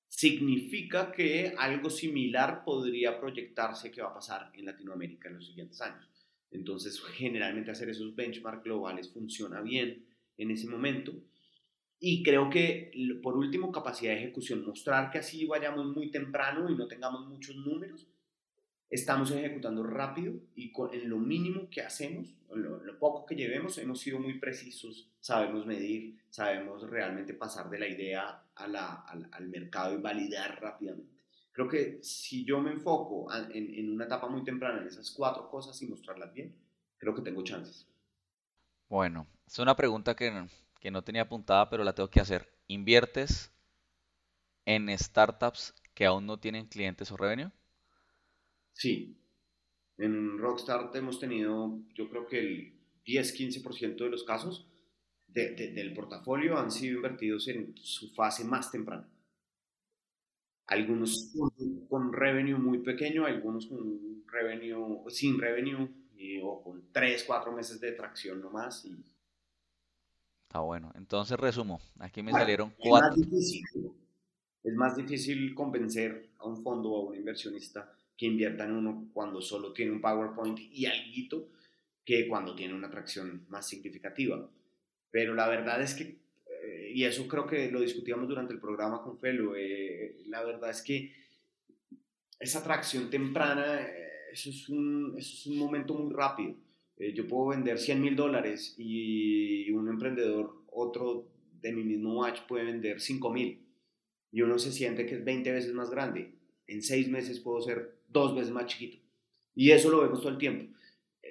[0.08, 5.80] significa que algo similar podría proyectarse que va a pasar en Latinoamérica en los siguientes
[5.82, 6.08] años.
[6.52, 10.06] Entonces, generalmente hacer esos benchmarks globales funciona bien
[10.38, 11.14] en ese momento
[12.04, 14.66] y creo que, por último, capacidad de ejecución.
[14.66, 18.08] Mostrar que así vayamos muy temprano y no tengamos muchos números.
[18.92, 23.78] Estamos ejecutando rápido y con, en lo mínimo que hacemos, lo, lo poco que llevemos,
[23.78, 29.30] hemos sido muy precisos, sabemos medir, sabemos realmente pasar de la idea a la, al,
[29.32, 31.16] al, mercado y validar rápidamente.
[31.54, 35.50] Creo que si yo me enfoco en, en una etapa muy temprana en esas cuatro
[35.50, 36.54] cosas y mostrarlas bien,
[36.98, 37.88] creo que tengo chances.
[38.90, 40.48] Bueno, es una pregunta que
[40.82, 42.52] que no tenía apuntada, pero la tengo que hacer.
[42.68, 43.52] ¿Inviertes
[44.66, 47.52] en startups que aún no tienen clientes o revenue?
[48.74, 49.18] Sí.
[49.98, 52.74] En Rockstar hemos tenido, yo creo que el
[53.06, 54.68] 10-15% de los casos
[55.28, 59.08] del portafolio han sido invertidos en su fase más temprana.
[60.66, 61.32] Algunos
[61.90, 65.90] con, revenue muy pequeño, algunos con revenue, sin revenue
[66.44, 69.04] o con 3, 4 meses de tracción nomás y
[70.52, 70.92] Está bueno.
[70.96, 71.80] Entonces resumo.
[71.98, 73.24] Aquí me salieron cuatro.
[74.64, 77.90] Es más difícil convencer a un fondo o a un inversionista
[78.22, 81.50] que invierta en uno cuando solo tiene un PowerPoint y algo
[82.06, 84.48] que cuando tiene una atracción más significativa.
[85.10, 86.20] Pero la verdad es que
[86.62, 90.70] eh, y eso creo que lo discutíamos durante el programa con Felo, eh, la verdad
[90.70, 91.12] es que
[92.40, 93.88] esa atracción temprana,
[94.32, 96.54] eso, es un, eso es un momento muy rápido.
[97.16, 101.28] yo puedo vender 100 mil dólares y un emprendedor, otro
[101.60, 103.66] de mi mismo watch, puede vender 5 mil
[104.32, 106.36] y uno se siente que es 20 veces más grande.
[106.68, 109.02] En 6 meses puedo ser dos veces más chiquito.
[109.56, 110.74] Y eso lo vemos todo el tiempo.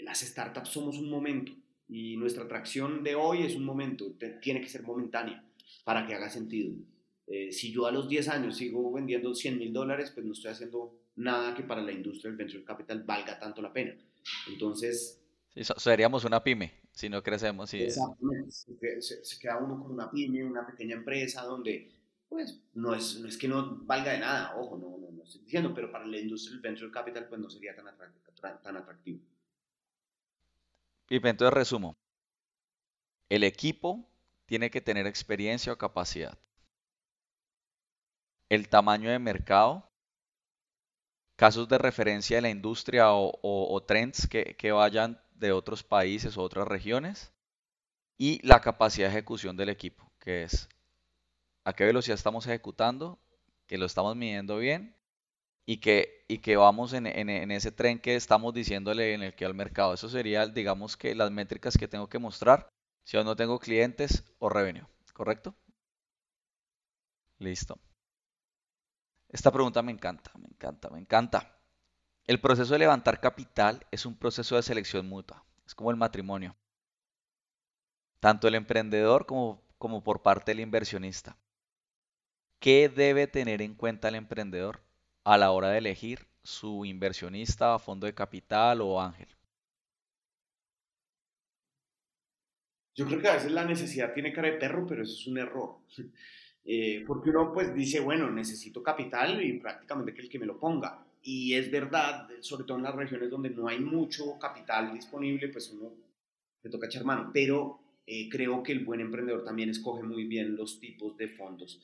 [0.02, 1.52] Las startups somos un momento
[1.88, 5.44] y nuestra atracción de hoy es un momento, tiene que ser momentánea
[5.84, 6.74] para que haga sentido.
[7.26, 10.52] Eh, si yo a los 10 años sigo vendiendo 100 mil dólares, pues no estoy
[10.52, 13.96] haciendo nada que para la industria del venture capital valga tanto la pena.
[14.48, 15.20] Entonces...
[15.76, 17.72] seríamos una pyme si no crecemos.
[17.74, 17.82] Y...
[17.82, 18.50] Exactamente.
[18.50, 21.90] Se, se, queda uno con una pyme, una pequeña empresa donde,
[22.30, 25.42] pues, no es, no es que no valga de nada, ojo, no, no, no estoy
[25.42, 29.20] diciendo, pero para la industria del venture capital, pues no sería tan, atractivo.
[31.08, 31.96] Y entonces resumo.
[33.28, 34.08] El equipo
[34.46, 36.38] tiene que tener experiencia o capacidad.
[38.48, 39.90] El tamaño de mercado,
[41.36, 46.42] casos de referencia de la industria o, trends que, que vayan de otros países o
[46.42, 47.32] otras regiones.
[48.16, 50.68] Y la capacidad de ejecución del equipo, que es
[51.64, 53.18] a qué velocidad estamos ejecutando,
[53.66, 54.96] que lo estamos midiendo bien
[55.66, 59.54] y que, y que vamos en, ese tren que estamos diciéndole en el que al
[59.54, 59.94] mercado.
[59.94, 62.68] Eso sería, digamos que las métricas que tengo que mostrar
[63.04, 65.54] si yo no tengo clientes o revenue, ¿correcto?
[67.38, 67.78] Listo.
[69.28, 71.56] Esta pregunta me encanta, me encanta, me encanta.
[72.26, 76.56] El proceso de levantar capital es un proceso de selección mutua, es como el matrimonio.
[78.18, 81.36] Tanto el emprendedor como, como por parte del inversionista.
[82.60, 84.80] ¿Qué debe tener en cuenta el emprendedor
[85.24, 89.28] a la hora de elegir su inversionista, fondo de capital o ángel?
[92.94, 95.38] Yo creo que a veces la necesidad tiene cara de perro, pero eso es un
[95.38, 95.78] error.
[96.62, 100.60] Eh, porque uno pues dice, bueno, necesito capital y prácticamente que el que me lo
[100.60, 101.02] ponga.
[101.22, 105.70] Y es verdad, sobre todo en las regiones donde no hay mucho capital disponible, pues
[105.70, 105.90] uno
[106.62, 107.30] le toca echar mano.
[107.32, 111.80] Pero eh, creo que el buen emprendedor también escoge muy bien los tipos de fondos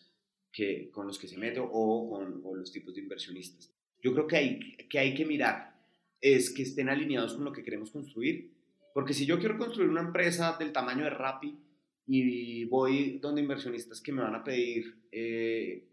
[0.57, 3.71] que, con los que se mete o con los tipos de inversionistas.
[4.03, 5.77] Yo creo que hay, que hay que mirar
[6.19, 8.55] es que estén alineados con lo que queremos construir,
[8.95, 11.59] porque si yo quiero construir una empresa del tamaño de Rappi
[12.07, 15.85] y voy donde inversionistas que me van a pedir, eh,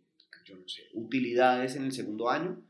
[0.46, 2.64] yo no sé, utilidades en el segundo año,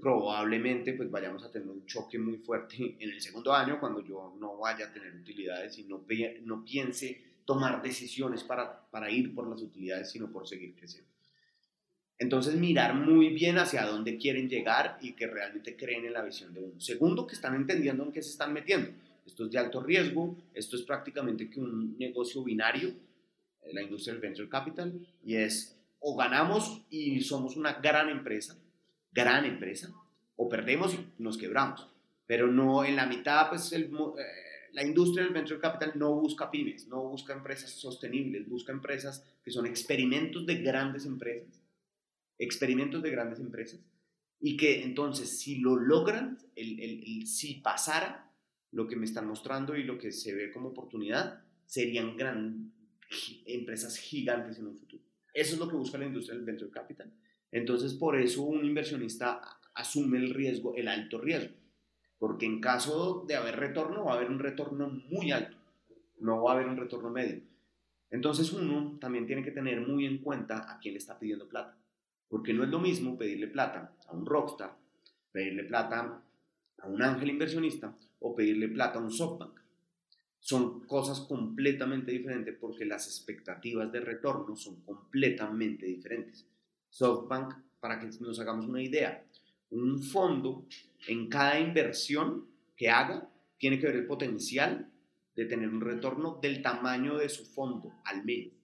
[0.00, 4.36] probablemente pues vayamos a tener un choque muy fuerte en el segundo año cuando yo
[4.40, 6.06] no vaya a tener utilidades y no,
[6.44, 11.10] no piense tomar decisiones para, para ir por las utilidades, sino por seguir creciendo.
[12.18, 16.52] Entonces, mirar muy bien hacia dónde quieren llegar y que realmente creen en la visión
[16.52, 16.80] de uno.
[16.80, 18.90] Segundo, que están entendiendo en qué se están metiendo.
[19.24, 22.92] Esto es de alto riesgo, esto es prácticamente que un negocio binario,
[23.72, 24.92] la industria del venture capital,
[25.24, 28.56] y es o ganamos y somos una gran empresa,
[29.12, 29.92] gran empresa,
[30.36, 31.86] o perdemos y nos quebramos.
[32.26, 36.50] Pero no en la mitad, pues el, eh, la industria del venture capital no busca
[36.50, 41.60] pymes, no busca empresas sostenibles, busca empresas que son experimentos de grandes empresas
[42.40, 43.80] experimentos de grandes empresas
[44.40, 48.32] y que entonces si lo logran, el, si pasara
[48.72, 52.72] lo que me están mostrando y lo que se ve como oportunidad, serían gran,
[53.44, 55.02] empresas gigantes en un futuro.
[55.34, 57.12] Eso es lo que busca la industria del venture capital.
[57.52, 59.40] Entonces, por eso un inversionista
[59.74, 61.54] asume el riesgo, el alto riesgo,
[62.20, 65.56] porque en caso de haber retorno, va a haber un retorno muy alto,
[66.18, 67.40] no va a haber un retorno medio.
[68.10, 71.78] Entonces, uno también tiene que tener muy en cuenta a quién le está pidiendo plata.
[72.28, 74.76] Porque no es lo mismo pedirle plata a un rockstar,
[75.32, 76.22] pedirle plata
[76.78, 79.58] a un ángel inversionista o pedirle plata a un softbank.
[80.40, 86.46] Son cosas completamente diferentes porque las expectativas de retorno son completamente diferentes.
[86.90, 89.24] Softbank, para que nos hagamos una idea,
[89.70, 90.66] un fondo
[91.06, 94.90] en cada inversión que haga tiene que ver el potencial
[95.36, 98.54] de tener un retorno del tamaño de su fondo al menos.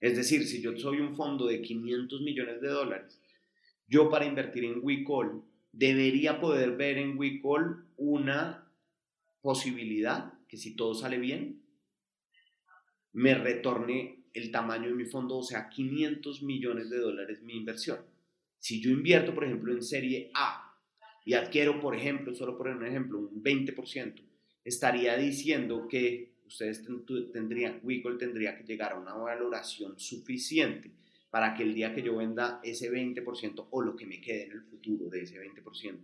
[0.00, 3.20] Es decir, si yo soy un fondo de 500 millones de dólares,
[3.86, 8.70] yo para invertir en WeCall debería poder ver en WeCall una
[9.40, 11.62] posibilidad que si todo sale bien,
[13.12, 17.98] me retorne el tamaño de mi fondo, o sea, 500 millones de dólares mi inversión.
[18.64, 20.74] Si yo invierto, por ejemplo, en serie A
[21.22, 24.22] y adquiero, por ejemplo, solo por un ejemplo, un 20%,
[24.64, 26.82] estaría diciendo que ustedes
[27.30, 30.94] tendrían, Wiggle tendría que llegar a una valoración suficiente
[31.28, 34.52] para que el día que yo venda ese 20% o lo que me quede en
[34.52, 35.98] el futuro de ese 20%,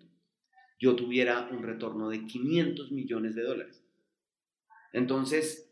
[0.78, 3.82] yo tuviera un retorno de 500 millones de dólares.
[4.92, 5.69] Entonces,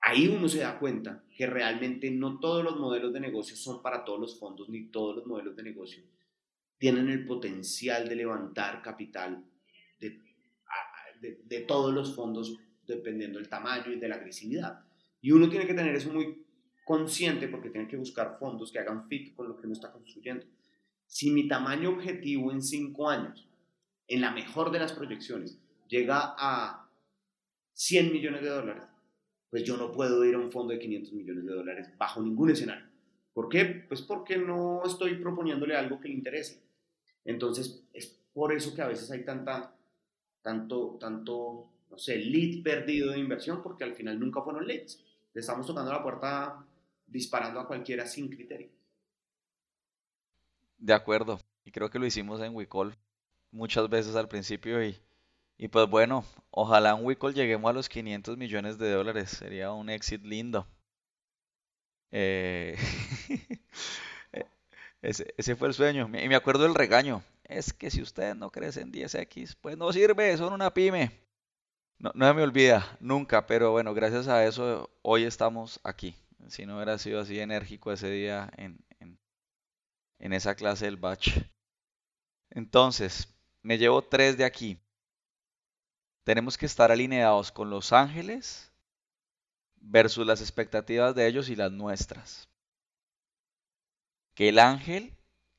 [0.00, 4.04] ahí uno se da cuenta que realmente no todos los modelos de negocio son para
[4.04, 6.02] todos los fondos, ni todos los modelos de negocio
[6.80, 9.44] tienen el potencial de levantar capital
[10.00, 14.80] de, todos los fondos dependiendo del tamaño y de la agresividad.
[15.20, 16.42] Y uno tiene que tener eso muy
[16.82, 20.46] consciente porque tiene que buscar fondos que hagan fit con lo que uno está construyendo.
[21.06, 23.46] Si mi tamaño objetivo en cinco años,
[24.08, 26.88] en la mejor de las proyecciones, llega a
[27.74, 28.84] 100 millones de dólares,
[29.50, 32.50] pues yo no puedo ir a un fondo de 500 millones de dólares bajo ningún
[32.50, 32.86] escenario.
[33.34, 33.64] ¿Por qué?
[33.64, 36.62] Pues porque no estoy proponiéndole algo que le interese.
[37.24, 39.74] Entonces, es por eso que a veces hay tanta,
[40.42, 45.02] tanto, tanto, no sé, lead perdido de inversión, porque al final nunca fueron leads.
[45.32, 46.64] Le estamos tocando la puerta
[47.06, 48.68] disparando a cualquiera sin criterio.
[50.78, 51.40] De acuerdo.
[51.64, 52.96] Y creo que lo hicimos en WeCall
[53.50, 54.96] muchas veces al principio y
[55.62, 59.28] y pues bueno, ojalá en Wicol lleguemos a los 500 millones de dólares.
[59.28, 60.66] Sería un éxito lindo.
[62.10, 62.78] Eh,
[65.02, 66.06] ese, fue el sueño.
[66.06, 67.22] Y me acuerdo del regaño.
[67.44, 71.10] Es que si ustedes no crecen 10X, pues no sirve, son una pyme.
[71.98, 76.14] No, no se me olvida, nunca, pero bueno, gracias a eso hoy estamos aquí.
[76.48, 79.18] Si no hubiera sido así enérgico ese día en, en,
[80.20, 81.36] en esa clase del batch.
[82.48, 83.28] Entonces,
[83.60, 84.80] me llevo tres de aquí
[86.24, 88.70] tenemos que estar alineados con los ángeles
[89.76, 92.48] versus las expectativas de ellos y las nuestras.
[94.34, 95.12] Que el ángel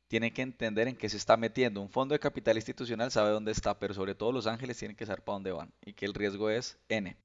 [0.08, 1.82] tiene que entender en qué se está metiendo.
[1.82, 5.06] Un fondo de capital institucional sabe dónde está, pero sobre todo los ángeles tienen que
[5.06, 7.16] saber para dónde van y que el riesgo es N.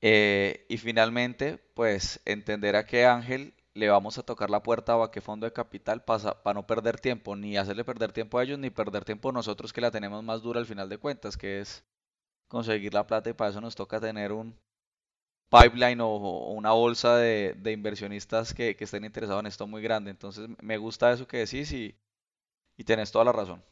[0.00, 5.10] Eh, y finalmente, pues entender a qué ángel le vamos a tocar la puerta a
[5.10, 8.58] qué fondo de capital pasa, para no perder tiempo, ni hacerle perder tiempo a ellos,
[8.58, 11.84] ni perder tiempo nosotros que la tenemos más dura al final de cuentas, que es
[12.48, 14.58] conseguir la plata y para eso nos toca tener un
[15.50, 16.16] pipeline o,
[16.52, 20.10] una bolsa de, inversionistas que, estén interesados en esto muy grande.
[20.10, 21.96] Entonces me gusta eso que decís y,
[22.76, 23.62] y tenés toda la razón.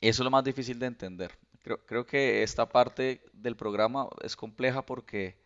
[0.00, 1.32] Eso es lo más difícil de entender.
[1.62, 5.38] Creo, creo que esta parte del programa es compleja porque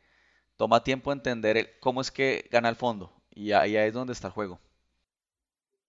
[0.57, 4.33] toma tiempo entender cómo es que gana el fondo y ahí es donde está el
[4.33, 4.61] juego.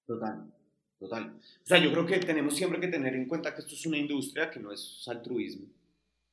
[0.05, 0.53] Total,
[0.99, 1.39] total.
[1.63, 3.97] O sea, yo creo que tenemos siempre que tener en cuenta que esto es una
[3.97, 5.67] industria que no es altruismo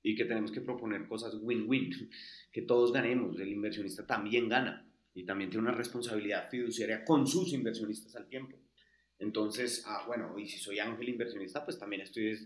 [0.02, 1.90] y que tenemos que proponer cosas win-win,
[2.52, 4.84] que todos ganemos, el inversionista también gana
[5.14, 8.56] y también tiene una responsabilidad fiduciaria con sus inversionistas al tiempo.
[9.18, 12.38] Entonces, ah, bueno, y si soy ángel inversionista, pues también estoy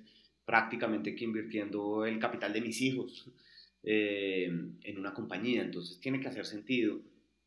[0.45, 3.31] prácticamente que invirtiendo el capital de mis hijos
[3.83, 4.51] eh,
[4.83, 7.01] en una compañía, entonces tiene que hacer sentido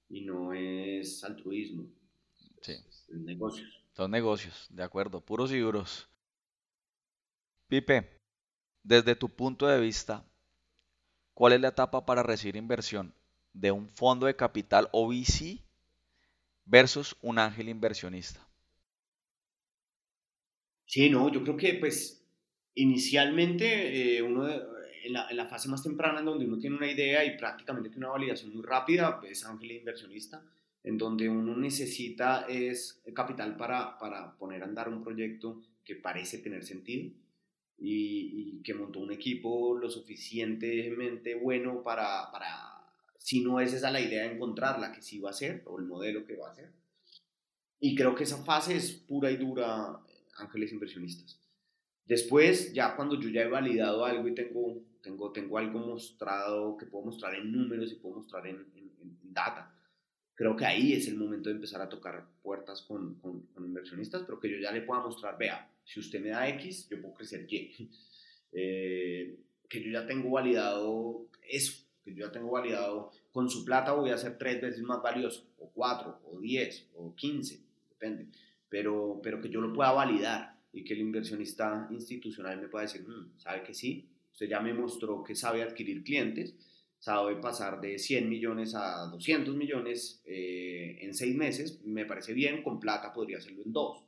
[0.10, 1.88] y no es altruismo.
[2.62, 2.74] Sí.
[2.74, 3.84] Es negocios.
[3.95, 6.10] Son negocios, de acuerdo, puros y duros.
[7.68, 8.20] Pipe,
[8.84, 10.26] desde tu punto de vista,
[11.34, 13.14] ¿cuál es la etapa para recibir inversión
[13.53, 15.64] de un fondo de capital o VC
[16.66, 18.45] versus un ángel inversionista?
[20.86, 22.24] Sí, no, yo creo que pues
[22.76, 24.45] inicialmente eh, uno
[25.06, 28.14] en la, fase más temprana, en donde uno tiene una idea y prácticamente tiene una
[28.14, 30.43] validación muy rápida, es ángel inversionista,
[30.84, 36.39] en donde uno necesita es capital para, para poner a andar un proyecto que parece
[36.39, 37.12] tener sentido
[37.78, 42.84] y, que montó un equipo lo suficientemente bueno para, para,
[43.18, 46.26] si no es esa la idea, encontrarla que sí va a ser o el modelo
[46.26, 46.72] que va a ser.
[47.80, 49.99] Y creo que esa fase es pura y dura
[50.38, 51.39] ángeles inversionistas.
[52.06, 56.88] Después, ya cuando yo ya he validado algo y tengo tengo, tengo algo mostrado que
[56.88, 58.66] puedo mostrar en números y puedo mostrar en,
[59.22, 59.72] data.
[60.34, 64.39] Creo que ahí es el momento de empezar a tocar puertas con, con, inversionistas, pero
[64.39, 67.45] que yo ya le pueda mostrar, vea, si usted me da X, yo puedo crecer
[67.47, 67.89] Y.
[68.58, 69.38] Eh,
[69.68, 74.12] que yo ya tengo validado eso, que yo ya tengo validado, con su plata voy
[74.12, 78.28] a ser tres veces más valioso, o cuatro, o diez, o quince, depende,
[78.70, 83.06] pero, pero que yo lo pueda validar y que el inversionista institucional me pueda decir,
[83.06, 86.53] mm, sabe que sí, Usted ya me mostró que sabe adquirir clientes,
[86.99, 92.61] sabe pasar de 100 millones a 200 millones eh, en seis meses, me parece bien,
[92.61, 94.03] con plata podría hacerlo en dos.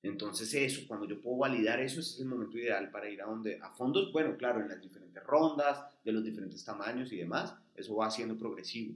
[0.00, 3.26] Entonces eso, cuando yo puedo validar eso, ese es el momento ideal para ir a
[3.26, 7.56] donde, a fondos, bueno, claro, en las diferentes rondas, de los diferentes tamaños y demás,
[7.74, 8.94] eso va siendo progresivo.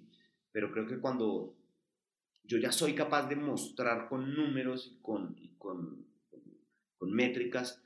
[0.52, 1.56] Pero creo que cuando
[2.44, 6.06] yo ya soy capaz de mostrar con números y con, y con,
[6.98, 7.82] con métricas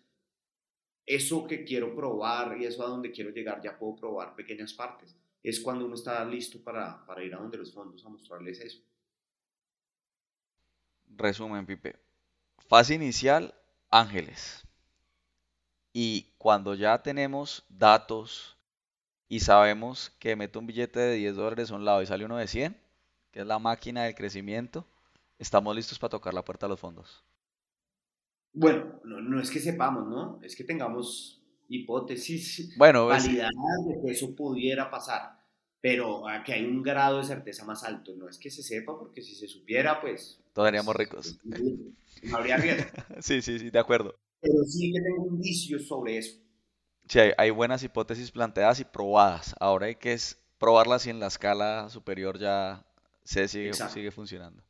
[1.06, 5.16] eso que quiero probar y eso a donde quiero llegar, ya puedo probar pequeñas partes.
[5.42, 8.80] Es cuando uno está listo para, ir a donde los fondos a mostrarles eso.
[11.16, 11.96] Resumen, Pipe.
[12.68, 13.54] Fase inicial,
[13.90, 14.62] ángeles.
[15.92, 18.56] Y cuando ya tenemos datos
[19.28, 22.36] y sabemos que meto un billete de 10 dólares a un lado y sale uno
[22.36, 22.80] de 100,
[23.30, 24.86] que es la máquina del crecimiento,
[25.38, 27.22] estamos listos para tocar la puerta a los fondos.
[28.54, 30.38] Bueno, no, es que sepamos, ¿no?
[30.42, 33.52] Es que tengamos hipótesis bueno, validadas
[33.86, 35.38] de que eso pudiera pasar,
[35.80, 38.14] pero que hay un grado de certeza más alto.
[38.16, 40.38] No es que se sepa, porque si se supiera, pues...
[40.52, 41.38] Todos seríamos ricos.
[42.22, 42.88] No habría riesgo.
[43.20, 44.14] sí, sí, sí, de acuerdo.
[44.40, 46.38] Pero sí que tengo indicios sobre eso.
[47.08, 49.56] Sí, hay, buenas hipótesis planteadas y probadas.
[49.58, 52.86] Ahora hay que es probarlas y en la escala superior ya
[53.24, 54.62] se sigue, sigue funcionando.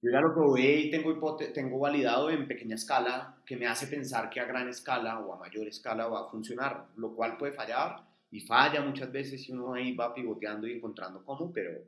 [0.00, 4.30] Yo ya lo probé y tengo, tengo validado en pequeña escala que me hace pensar
[4.30, 8.04] que a gran escala o a mayor escala va a funcionar, lo cual puede fallar
[8.30, 11.82] y falla muchas veces y uno ahí va pivoteando y encontrando cómo, pero,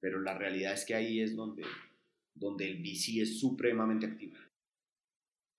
[0.00, 1.62] pero la realidad es que ahí es donde,
[2.34, 4.36] donde el VC es supremamente activo.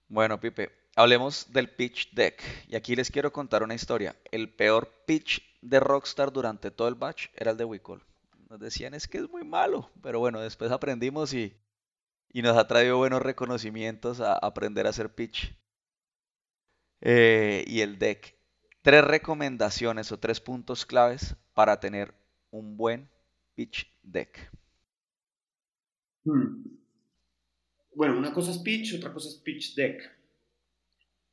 [0.07, 2.41] Bueno, Pipe, hablemos del pitch deck.
[2.67, 4.15] Y aquí les quiero contar una historia.
[4.31, 8.03] El peor pitch de Rockstar durante todo el batch era el de Wicol.
[8.49, 11.53] Nos decían es que es muy malo, pero bueno, después aprendimos y,
[12.31, 15.55] y nos ha traído buenos reconocimientos a aprender a hacer pitch.
[17.01, 18.35] Eh, y el deck.
[18.81, 22.13] Tres recomendaciones o tres puntos claves para tener
[22.51, 23.09] un buen
[23.55, 24.51] pitch deck.
[26.23, 26.63] Hmm.
[27.93, 30.17] Bueno, una cosa es pitch, otra cosa es pitch deck.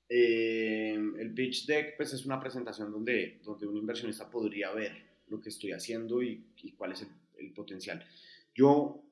[0.08, 4.92] Eh, el pitch deck pues, es una presentación donde, donde un inversionista podría ver
[5.28, 6.44] lo que estoy haciendo y,
[6.76, 7.06] cuál es
[7.38, 8.04] el, potencial.
[8.54, 9.02] Yo,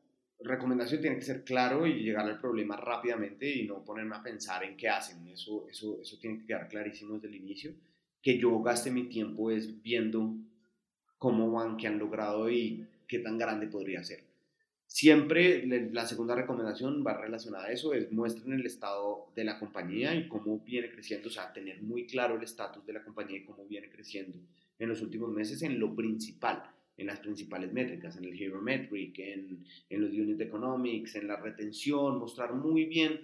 [0.45, 4.65] recomendación tiene que ser claro y llegar al problema rápidamente y no ponerme a pensar
[4.65, 5.27] en qué hacen.
[5.29, 7.73] Eso, eso, eso tiene que quedar clarísimo desde el inicio.
[8.21, 10.35] Que yo gaste mi tiempo es viendo
[11.19, 14.25] cómo van, qué han logrado y qué tan grande podría ser.
[14.87, 20.15] Siempre la segunda recomendación va relacionada a eso, es muestren el estado de la compañía
[20.15, 23.45] y cómo viene creciendo, o sea, tener muy claro el estatus de la compañía y
[23.45, 24.39] cómo viene creciendo
[24.79, 26.63] en los últimos meses en lo principal,
[26.97, 31.37] en las principales métricas, en el Hero Metric, en, en los Unit Economics, en la
[31.37, 33.21] retención, mostrar muy bien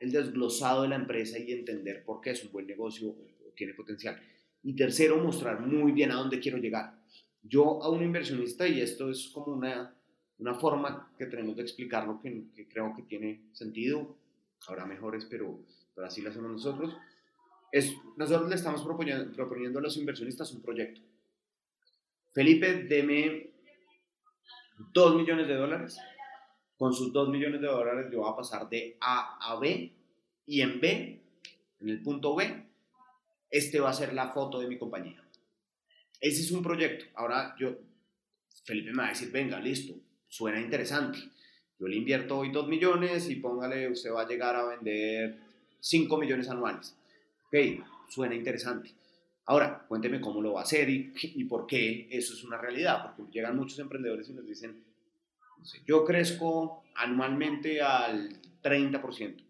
[0.00, 3.74] el desglosado de la empresa y entender por qué es un buen negocio o tiene
[3.74, 4.20] potencial.
[4.62, 6.98] Y tercero, mostrar muy bien a dónde quiero llegar.
[7.42, 9.94] Yo a un inversionista, y esto es como una
[10.40, 14.16] una forma que tenemos de explicarlo que, que creo que tiene sentido,
[14.66, 15.60] habrá mejores, pero,
[15.94, 16.96] pero así lo hacemos nosotros,
[17.70, 21.02] es, nosotros le estamos proponiendo, proponiendo a los inversionistas un proyecto.
[22.32, 23.50] Felipe, deme
[24.92, 25.98] 2 millones de dólares.
[26.76, 29.92] Con sus 2 millones de dólares yo voy a pasar de A a B
[30.46, 31.22] y en B,
[31.80, 32.66] en el punto B,
[33.50, 35.22] este va a ser la foto de mi compañía.
[36.20, 37.06] Ese es un proyecto.
[37.14, 37.76] Ahora yo,
[38.64, 39.94] Felipe me va a decir, venga, listo,
[40.28, 41.18] suena interesante.
[41.78, 45.38] Yo le invierto hoy 2 millones y póngale, usted va a llegar a vender
[45.80, 46.96] 5 millones anuales.
[47.46, 48.90] Ok, suena interesante.
[49.50, 53.02] Ahora, cuénteme cómo lo va a hacer y, y por qué eso es una realidad.
[53.16, 54.84] Porque llegan muchos emprendedores y nos dicen,
[55.84, 59.44] yo crezco anualmente al 30%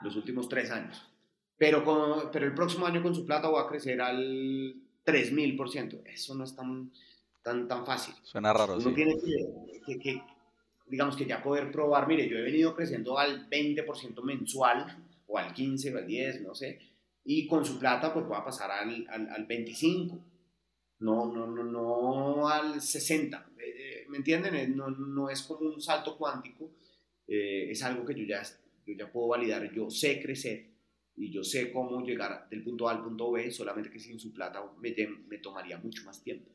[0.00, 1.08] los últimos 3 años.
[1.58, 6.02] Pero, con, pero el próximo año con su plata va a crecer al 3000%.
[6.06, 6.90] Eso no es tan
[7.42, 8.14] tan, tan fácil.
[8.22, 9.14] Suena raro, Uno tiene
[10.00, 10.22] que,
[10.86, 15.52] digamos que ya poder probar, mire, yo he venido creciendo al 20% mensual, o al
[15.52, 16.78] 15, o al 10, no sé,
[17.24, 20.24] y con su plata pues va a pasar al, al, al 25,
[21.00, 24.76] no, no, no, no al 60, eh, eh, ¿me entienden?
[24.76, 26.70] No, no es como un salto cuántico,
[27.26, 28.42] eh, es algo que yo ya,
[28.86, 30.72] yo ya puedo validar, yo sé crecer,
[31.16, 34.32] y yo sé cómo llegar del punto A al punto B, solamente que sin su
[34.32, 34.94] plata me,
[35.28, 36.50] me tomaría mucho más tiempo.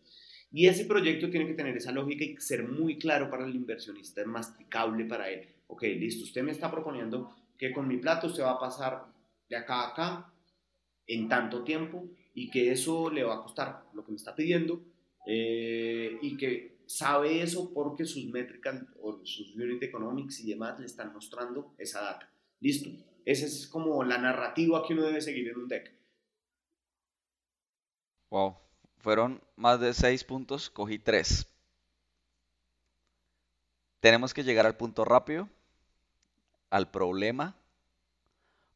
[0.51, 4.22] Y ese proyecto tiene que tener esa lógica y ser muy claro para el inversionista,
[4.22, 5.47] es masticable para él.
[5.68, 9.05] Ok, listo, usted me está proponiendo que con mi plato usted va a pasar
[9.49, 10.34] de acá a acá
[11.08, 14.82] en tanto tiempo y que eso le va a costar lo que me está pidiendo
[15.26, 20.86] eh, y que sabe eso porque sus métricas o sus unit economics y demás le
[20.86, 22.30] están mostrando esa data.
[22.60, 22.89] Listo.
[23.26, 25.91] Esa es como la narrativa que uno debe seguir en un deck.
[28.30, 28.55] Wow,
[28.99, 31.45] fueron más de 6 puntos, cogí 3.
[33.99, 35.49] Tenemos que llegar al punto rápido,
[36.70, 37.55] al problema,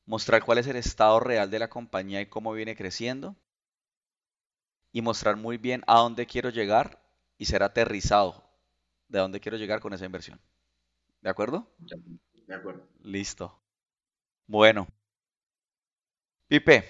[0.05, 3.35] mostrar cuál es el estado real de la compañía y cómo viene creciendo,
[4.91, 7.01] y mostrar muy bien a dónde quiero llegar
[7.37, 8.43] y ser aterrizado
[9.07, 10.39] de dónde quiero llegar con esa inversión.
[11.21, 11.67] ¿De acuerdo?
[12.47, 12.87] De acuerdo.
[13.03, 13.61] Listo.
[14.47, 14.87] Bueno.
[16.47, 16.83] Pipe,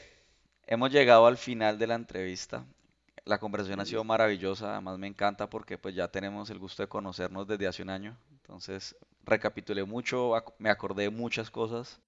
[0.65, 2.65] hemos llegado al final de la entrevista.
[3.25, 6.89] La conversación ha sido maravillosa, además me encanta porque pues ya tenemos el gusto de
[6.89, 8.17] conocernos desde hace un año.
[8.31, 12.01] Entonces recapitulé mucho, me acordé de muchas cosas.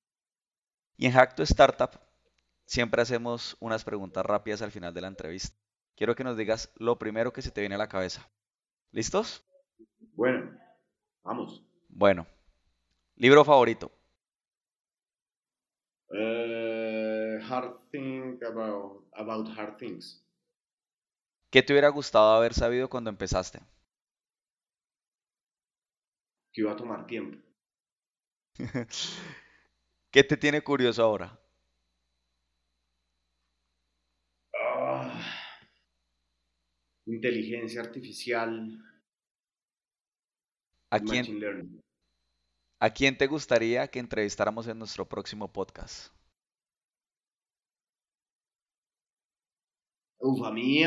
[0.97, 1.91] Y en Hack to Startup
[2.65, 5.55] siempre hacemos unas preguntas rápidas al final de la entrevista.
[5.95, 8.29] quiero que nos digas lo primero que se te viene a la cabeza.
[8.91, 9.43] ¿Listos?
[10.15, 10.57] Bueno,
[11.23, 11.63] vamos.
[11.89, 12.27] Bueno,
[13.15, 13.91] libro favorito.
[16.09, 20.23] Uh, hard think about, about hard things.
[21.49, 23.59] ¿Qué te hubiera gustado haber sabido cuando empezaste?
[26.51, 27.37] Que iba a tomar tiempo.
[30.13, 31.39] ¿Qué te tiene curioso ahora?
[34.53, 35.11] Ah,
[37.07, 38.77] inteligencia artificial.
[40.91, 41.81] ¿A quién, machine learning.
[42.79, 46.13] ¿A quién te gustaría que entrevistáramos en nuestro próximo podcast?
[50.19, 50.83] Uf, a mí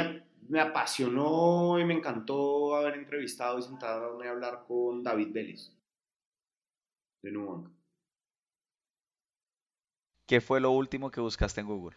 [0.48, 5.72] me apasionó y me encantó haber entrevistado y sentarme a hablar con David Vélez
[7.22, 7.75] de Nubank.
[10.26, 11.96] ¿Qué fue lo último que buscaste en Google?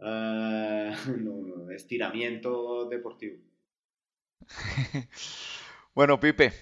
[0.00, 0.94] Ah,
[1.24, 3.36] no, no, estiramiento deportivo.
[5.94, 6.52] Bueno, Pipe,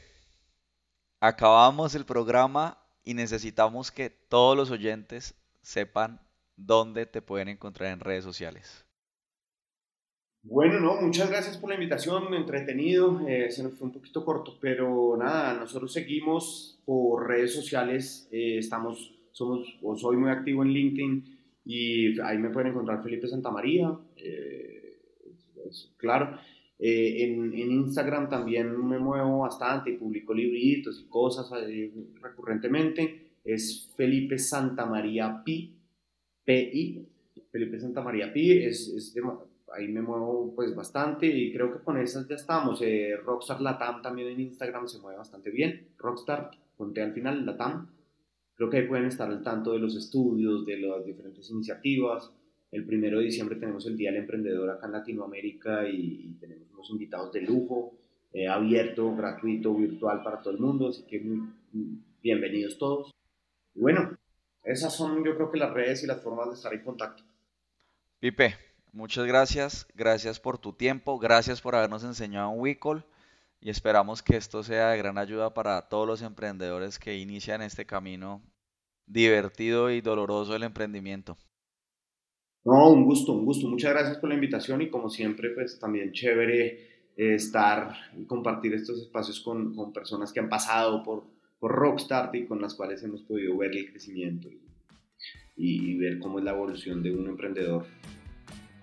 [1.21, 6.21] acabamos el programa y necesitamos que todos los oyentes sepan
[6.57, 8.84] dónde te pueden encontrar en redes sociales.
[10.47, 14.59] Bueno, no, muchas gracias por la invitación, entretenido, eh, se nos fue un poquito corto,
[14.61, 20.69] pero nada, nosotros seguimos por redes sociales, eh, estamos, somos, o soy muy activo en
[20.69, 24.99] LinkedIn y ahí me pueden encontrar Felipe Santamaría, eh,
[25.97, 26.39] claro.
[26.79, 31.51] En, Instagram también me muevo bastante y publico libritos y cosas
[32.21, 35.75] recurrentemente, es Felipe Santamaría Pi,
[36.45, 37.07] PI,
[37.51, 39.23] Felipe Santamaría Pi, es de-
[39.75, 42.81] ahí me muevo pues bastante y creo que con esas ya estamos.
[42.83, 45.89] Eh, Rockstar Latam también en Instagram se mueve bastante bien.
[45.99, 47.89] Rockstar, conté al final, Latam.
[48.55, 52.31] Creo que ahí pueden estar al tanto de los estudios, de las diferentes iniciativas.
[52.70, 56.68] El primero de diciembre tenemos el Día del Emprendedor acá en Latinoamérica y, y tenemos
[56.72, 57.95] unos invitados de lujo,
[58.33, 61.49] eh, abierto, gratuito, virtual para todo el mundo, así que muy,
[62.20, 63.14] bienvenidos todos.
[63.75, 64.18] Y bueno,
[64.64, 67.22] esas son yo creo que las redes y las formas de estar en contacto.
[68.18, 68.57] Pipe,
[68.95, 73.05] muchas gracias, gracias por tu tiempo, gracias por habernos enseñado un Wicol
[73.61, 77.85] y esperamos que esto sea de gran ayuda para todos los emprendedores que inician este
[77.85, 78.41] camino
[79.07, 81.37] divertido y doloroso del emprendimiento.
[82.65, 83.69] No, un gusto, un gusto.
[83.69, 88.73] Muchas gracias por la invitación y como siempre, pues también chévere eh, estar y compartir
[88.73, 93.57] estos espacios con, personas que han pasado por, Rockstart y con las cuales hemos podido
[93.57, 94.51] ver el crecimiento
[95.57, 97.87] y ver cómo es la evolución de un emprendedor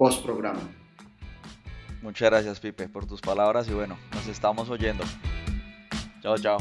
[0.01, 0.59] post programa.
[2.01, 5.03] Muchas gracias, Pipe, por tus palabras y bueno, nos estamos oyendo.
[6.23, 6.57] Chao, chao.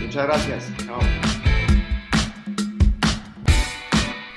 [0.00, 0.72] Muchas gracias.
[0.78, 0.98] Chao.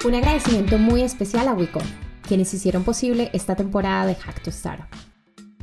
[0.03, 1.84] Un agradecimiento muy especial a Wicom,
[2.28, 4.89] quienes hicieron posible esta temporada de Hack to Startup.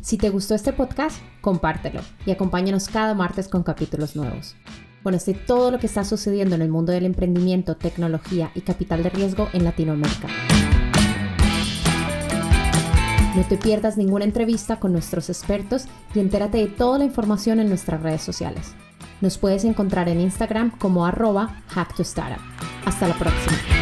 [0.01, 4.57] Si te gustó este podcast, compártelo y acompáñanos cada martes con capítulos nuevos.
[5.03, 9.11] Conoce todo lo que está sucediendo en el mundo del emprendimiento, tecnología y capital de
[9.11, 10.29] riesgo en Latinoamérica.
[13.35, 17.69] No te pierdas ninguna entrevista con nuestros expertos y entérate de toda la información en
[17.69, 18.75] nuestras redes sociales.
[19.21, 22.43] Nos puedes encontrar en Instagram como arroba Hack to Startup.
[22.85, 23.74] Hasta la próxima.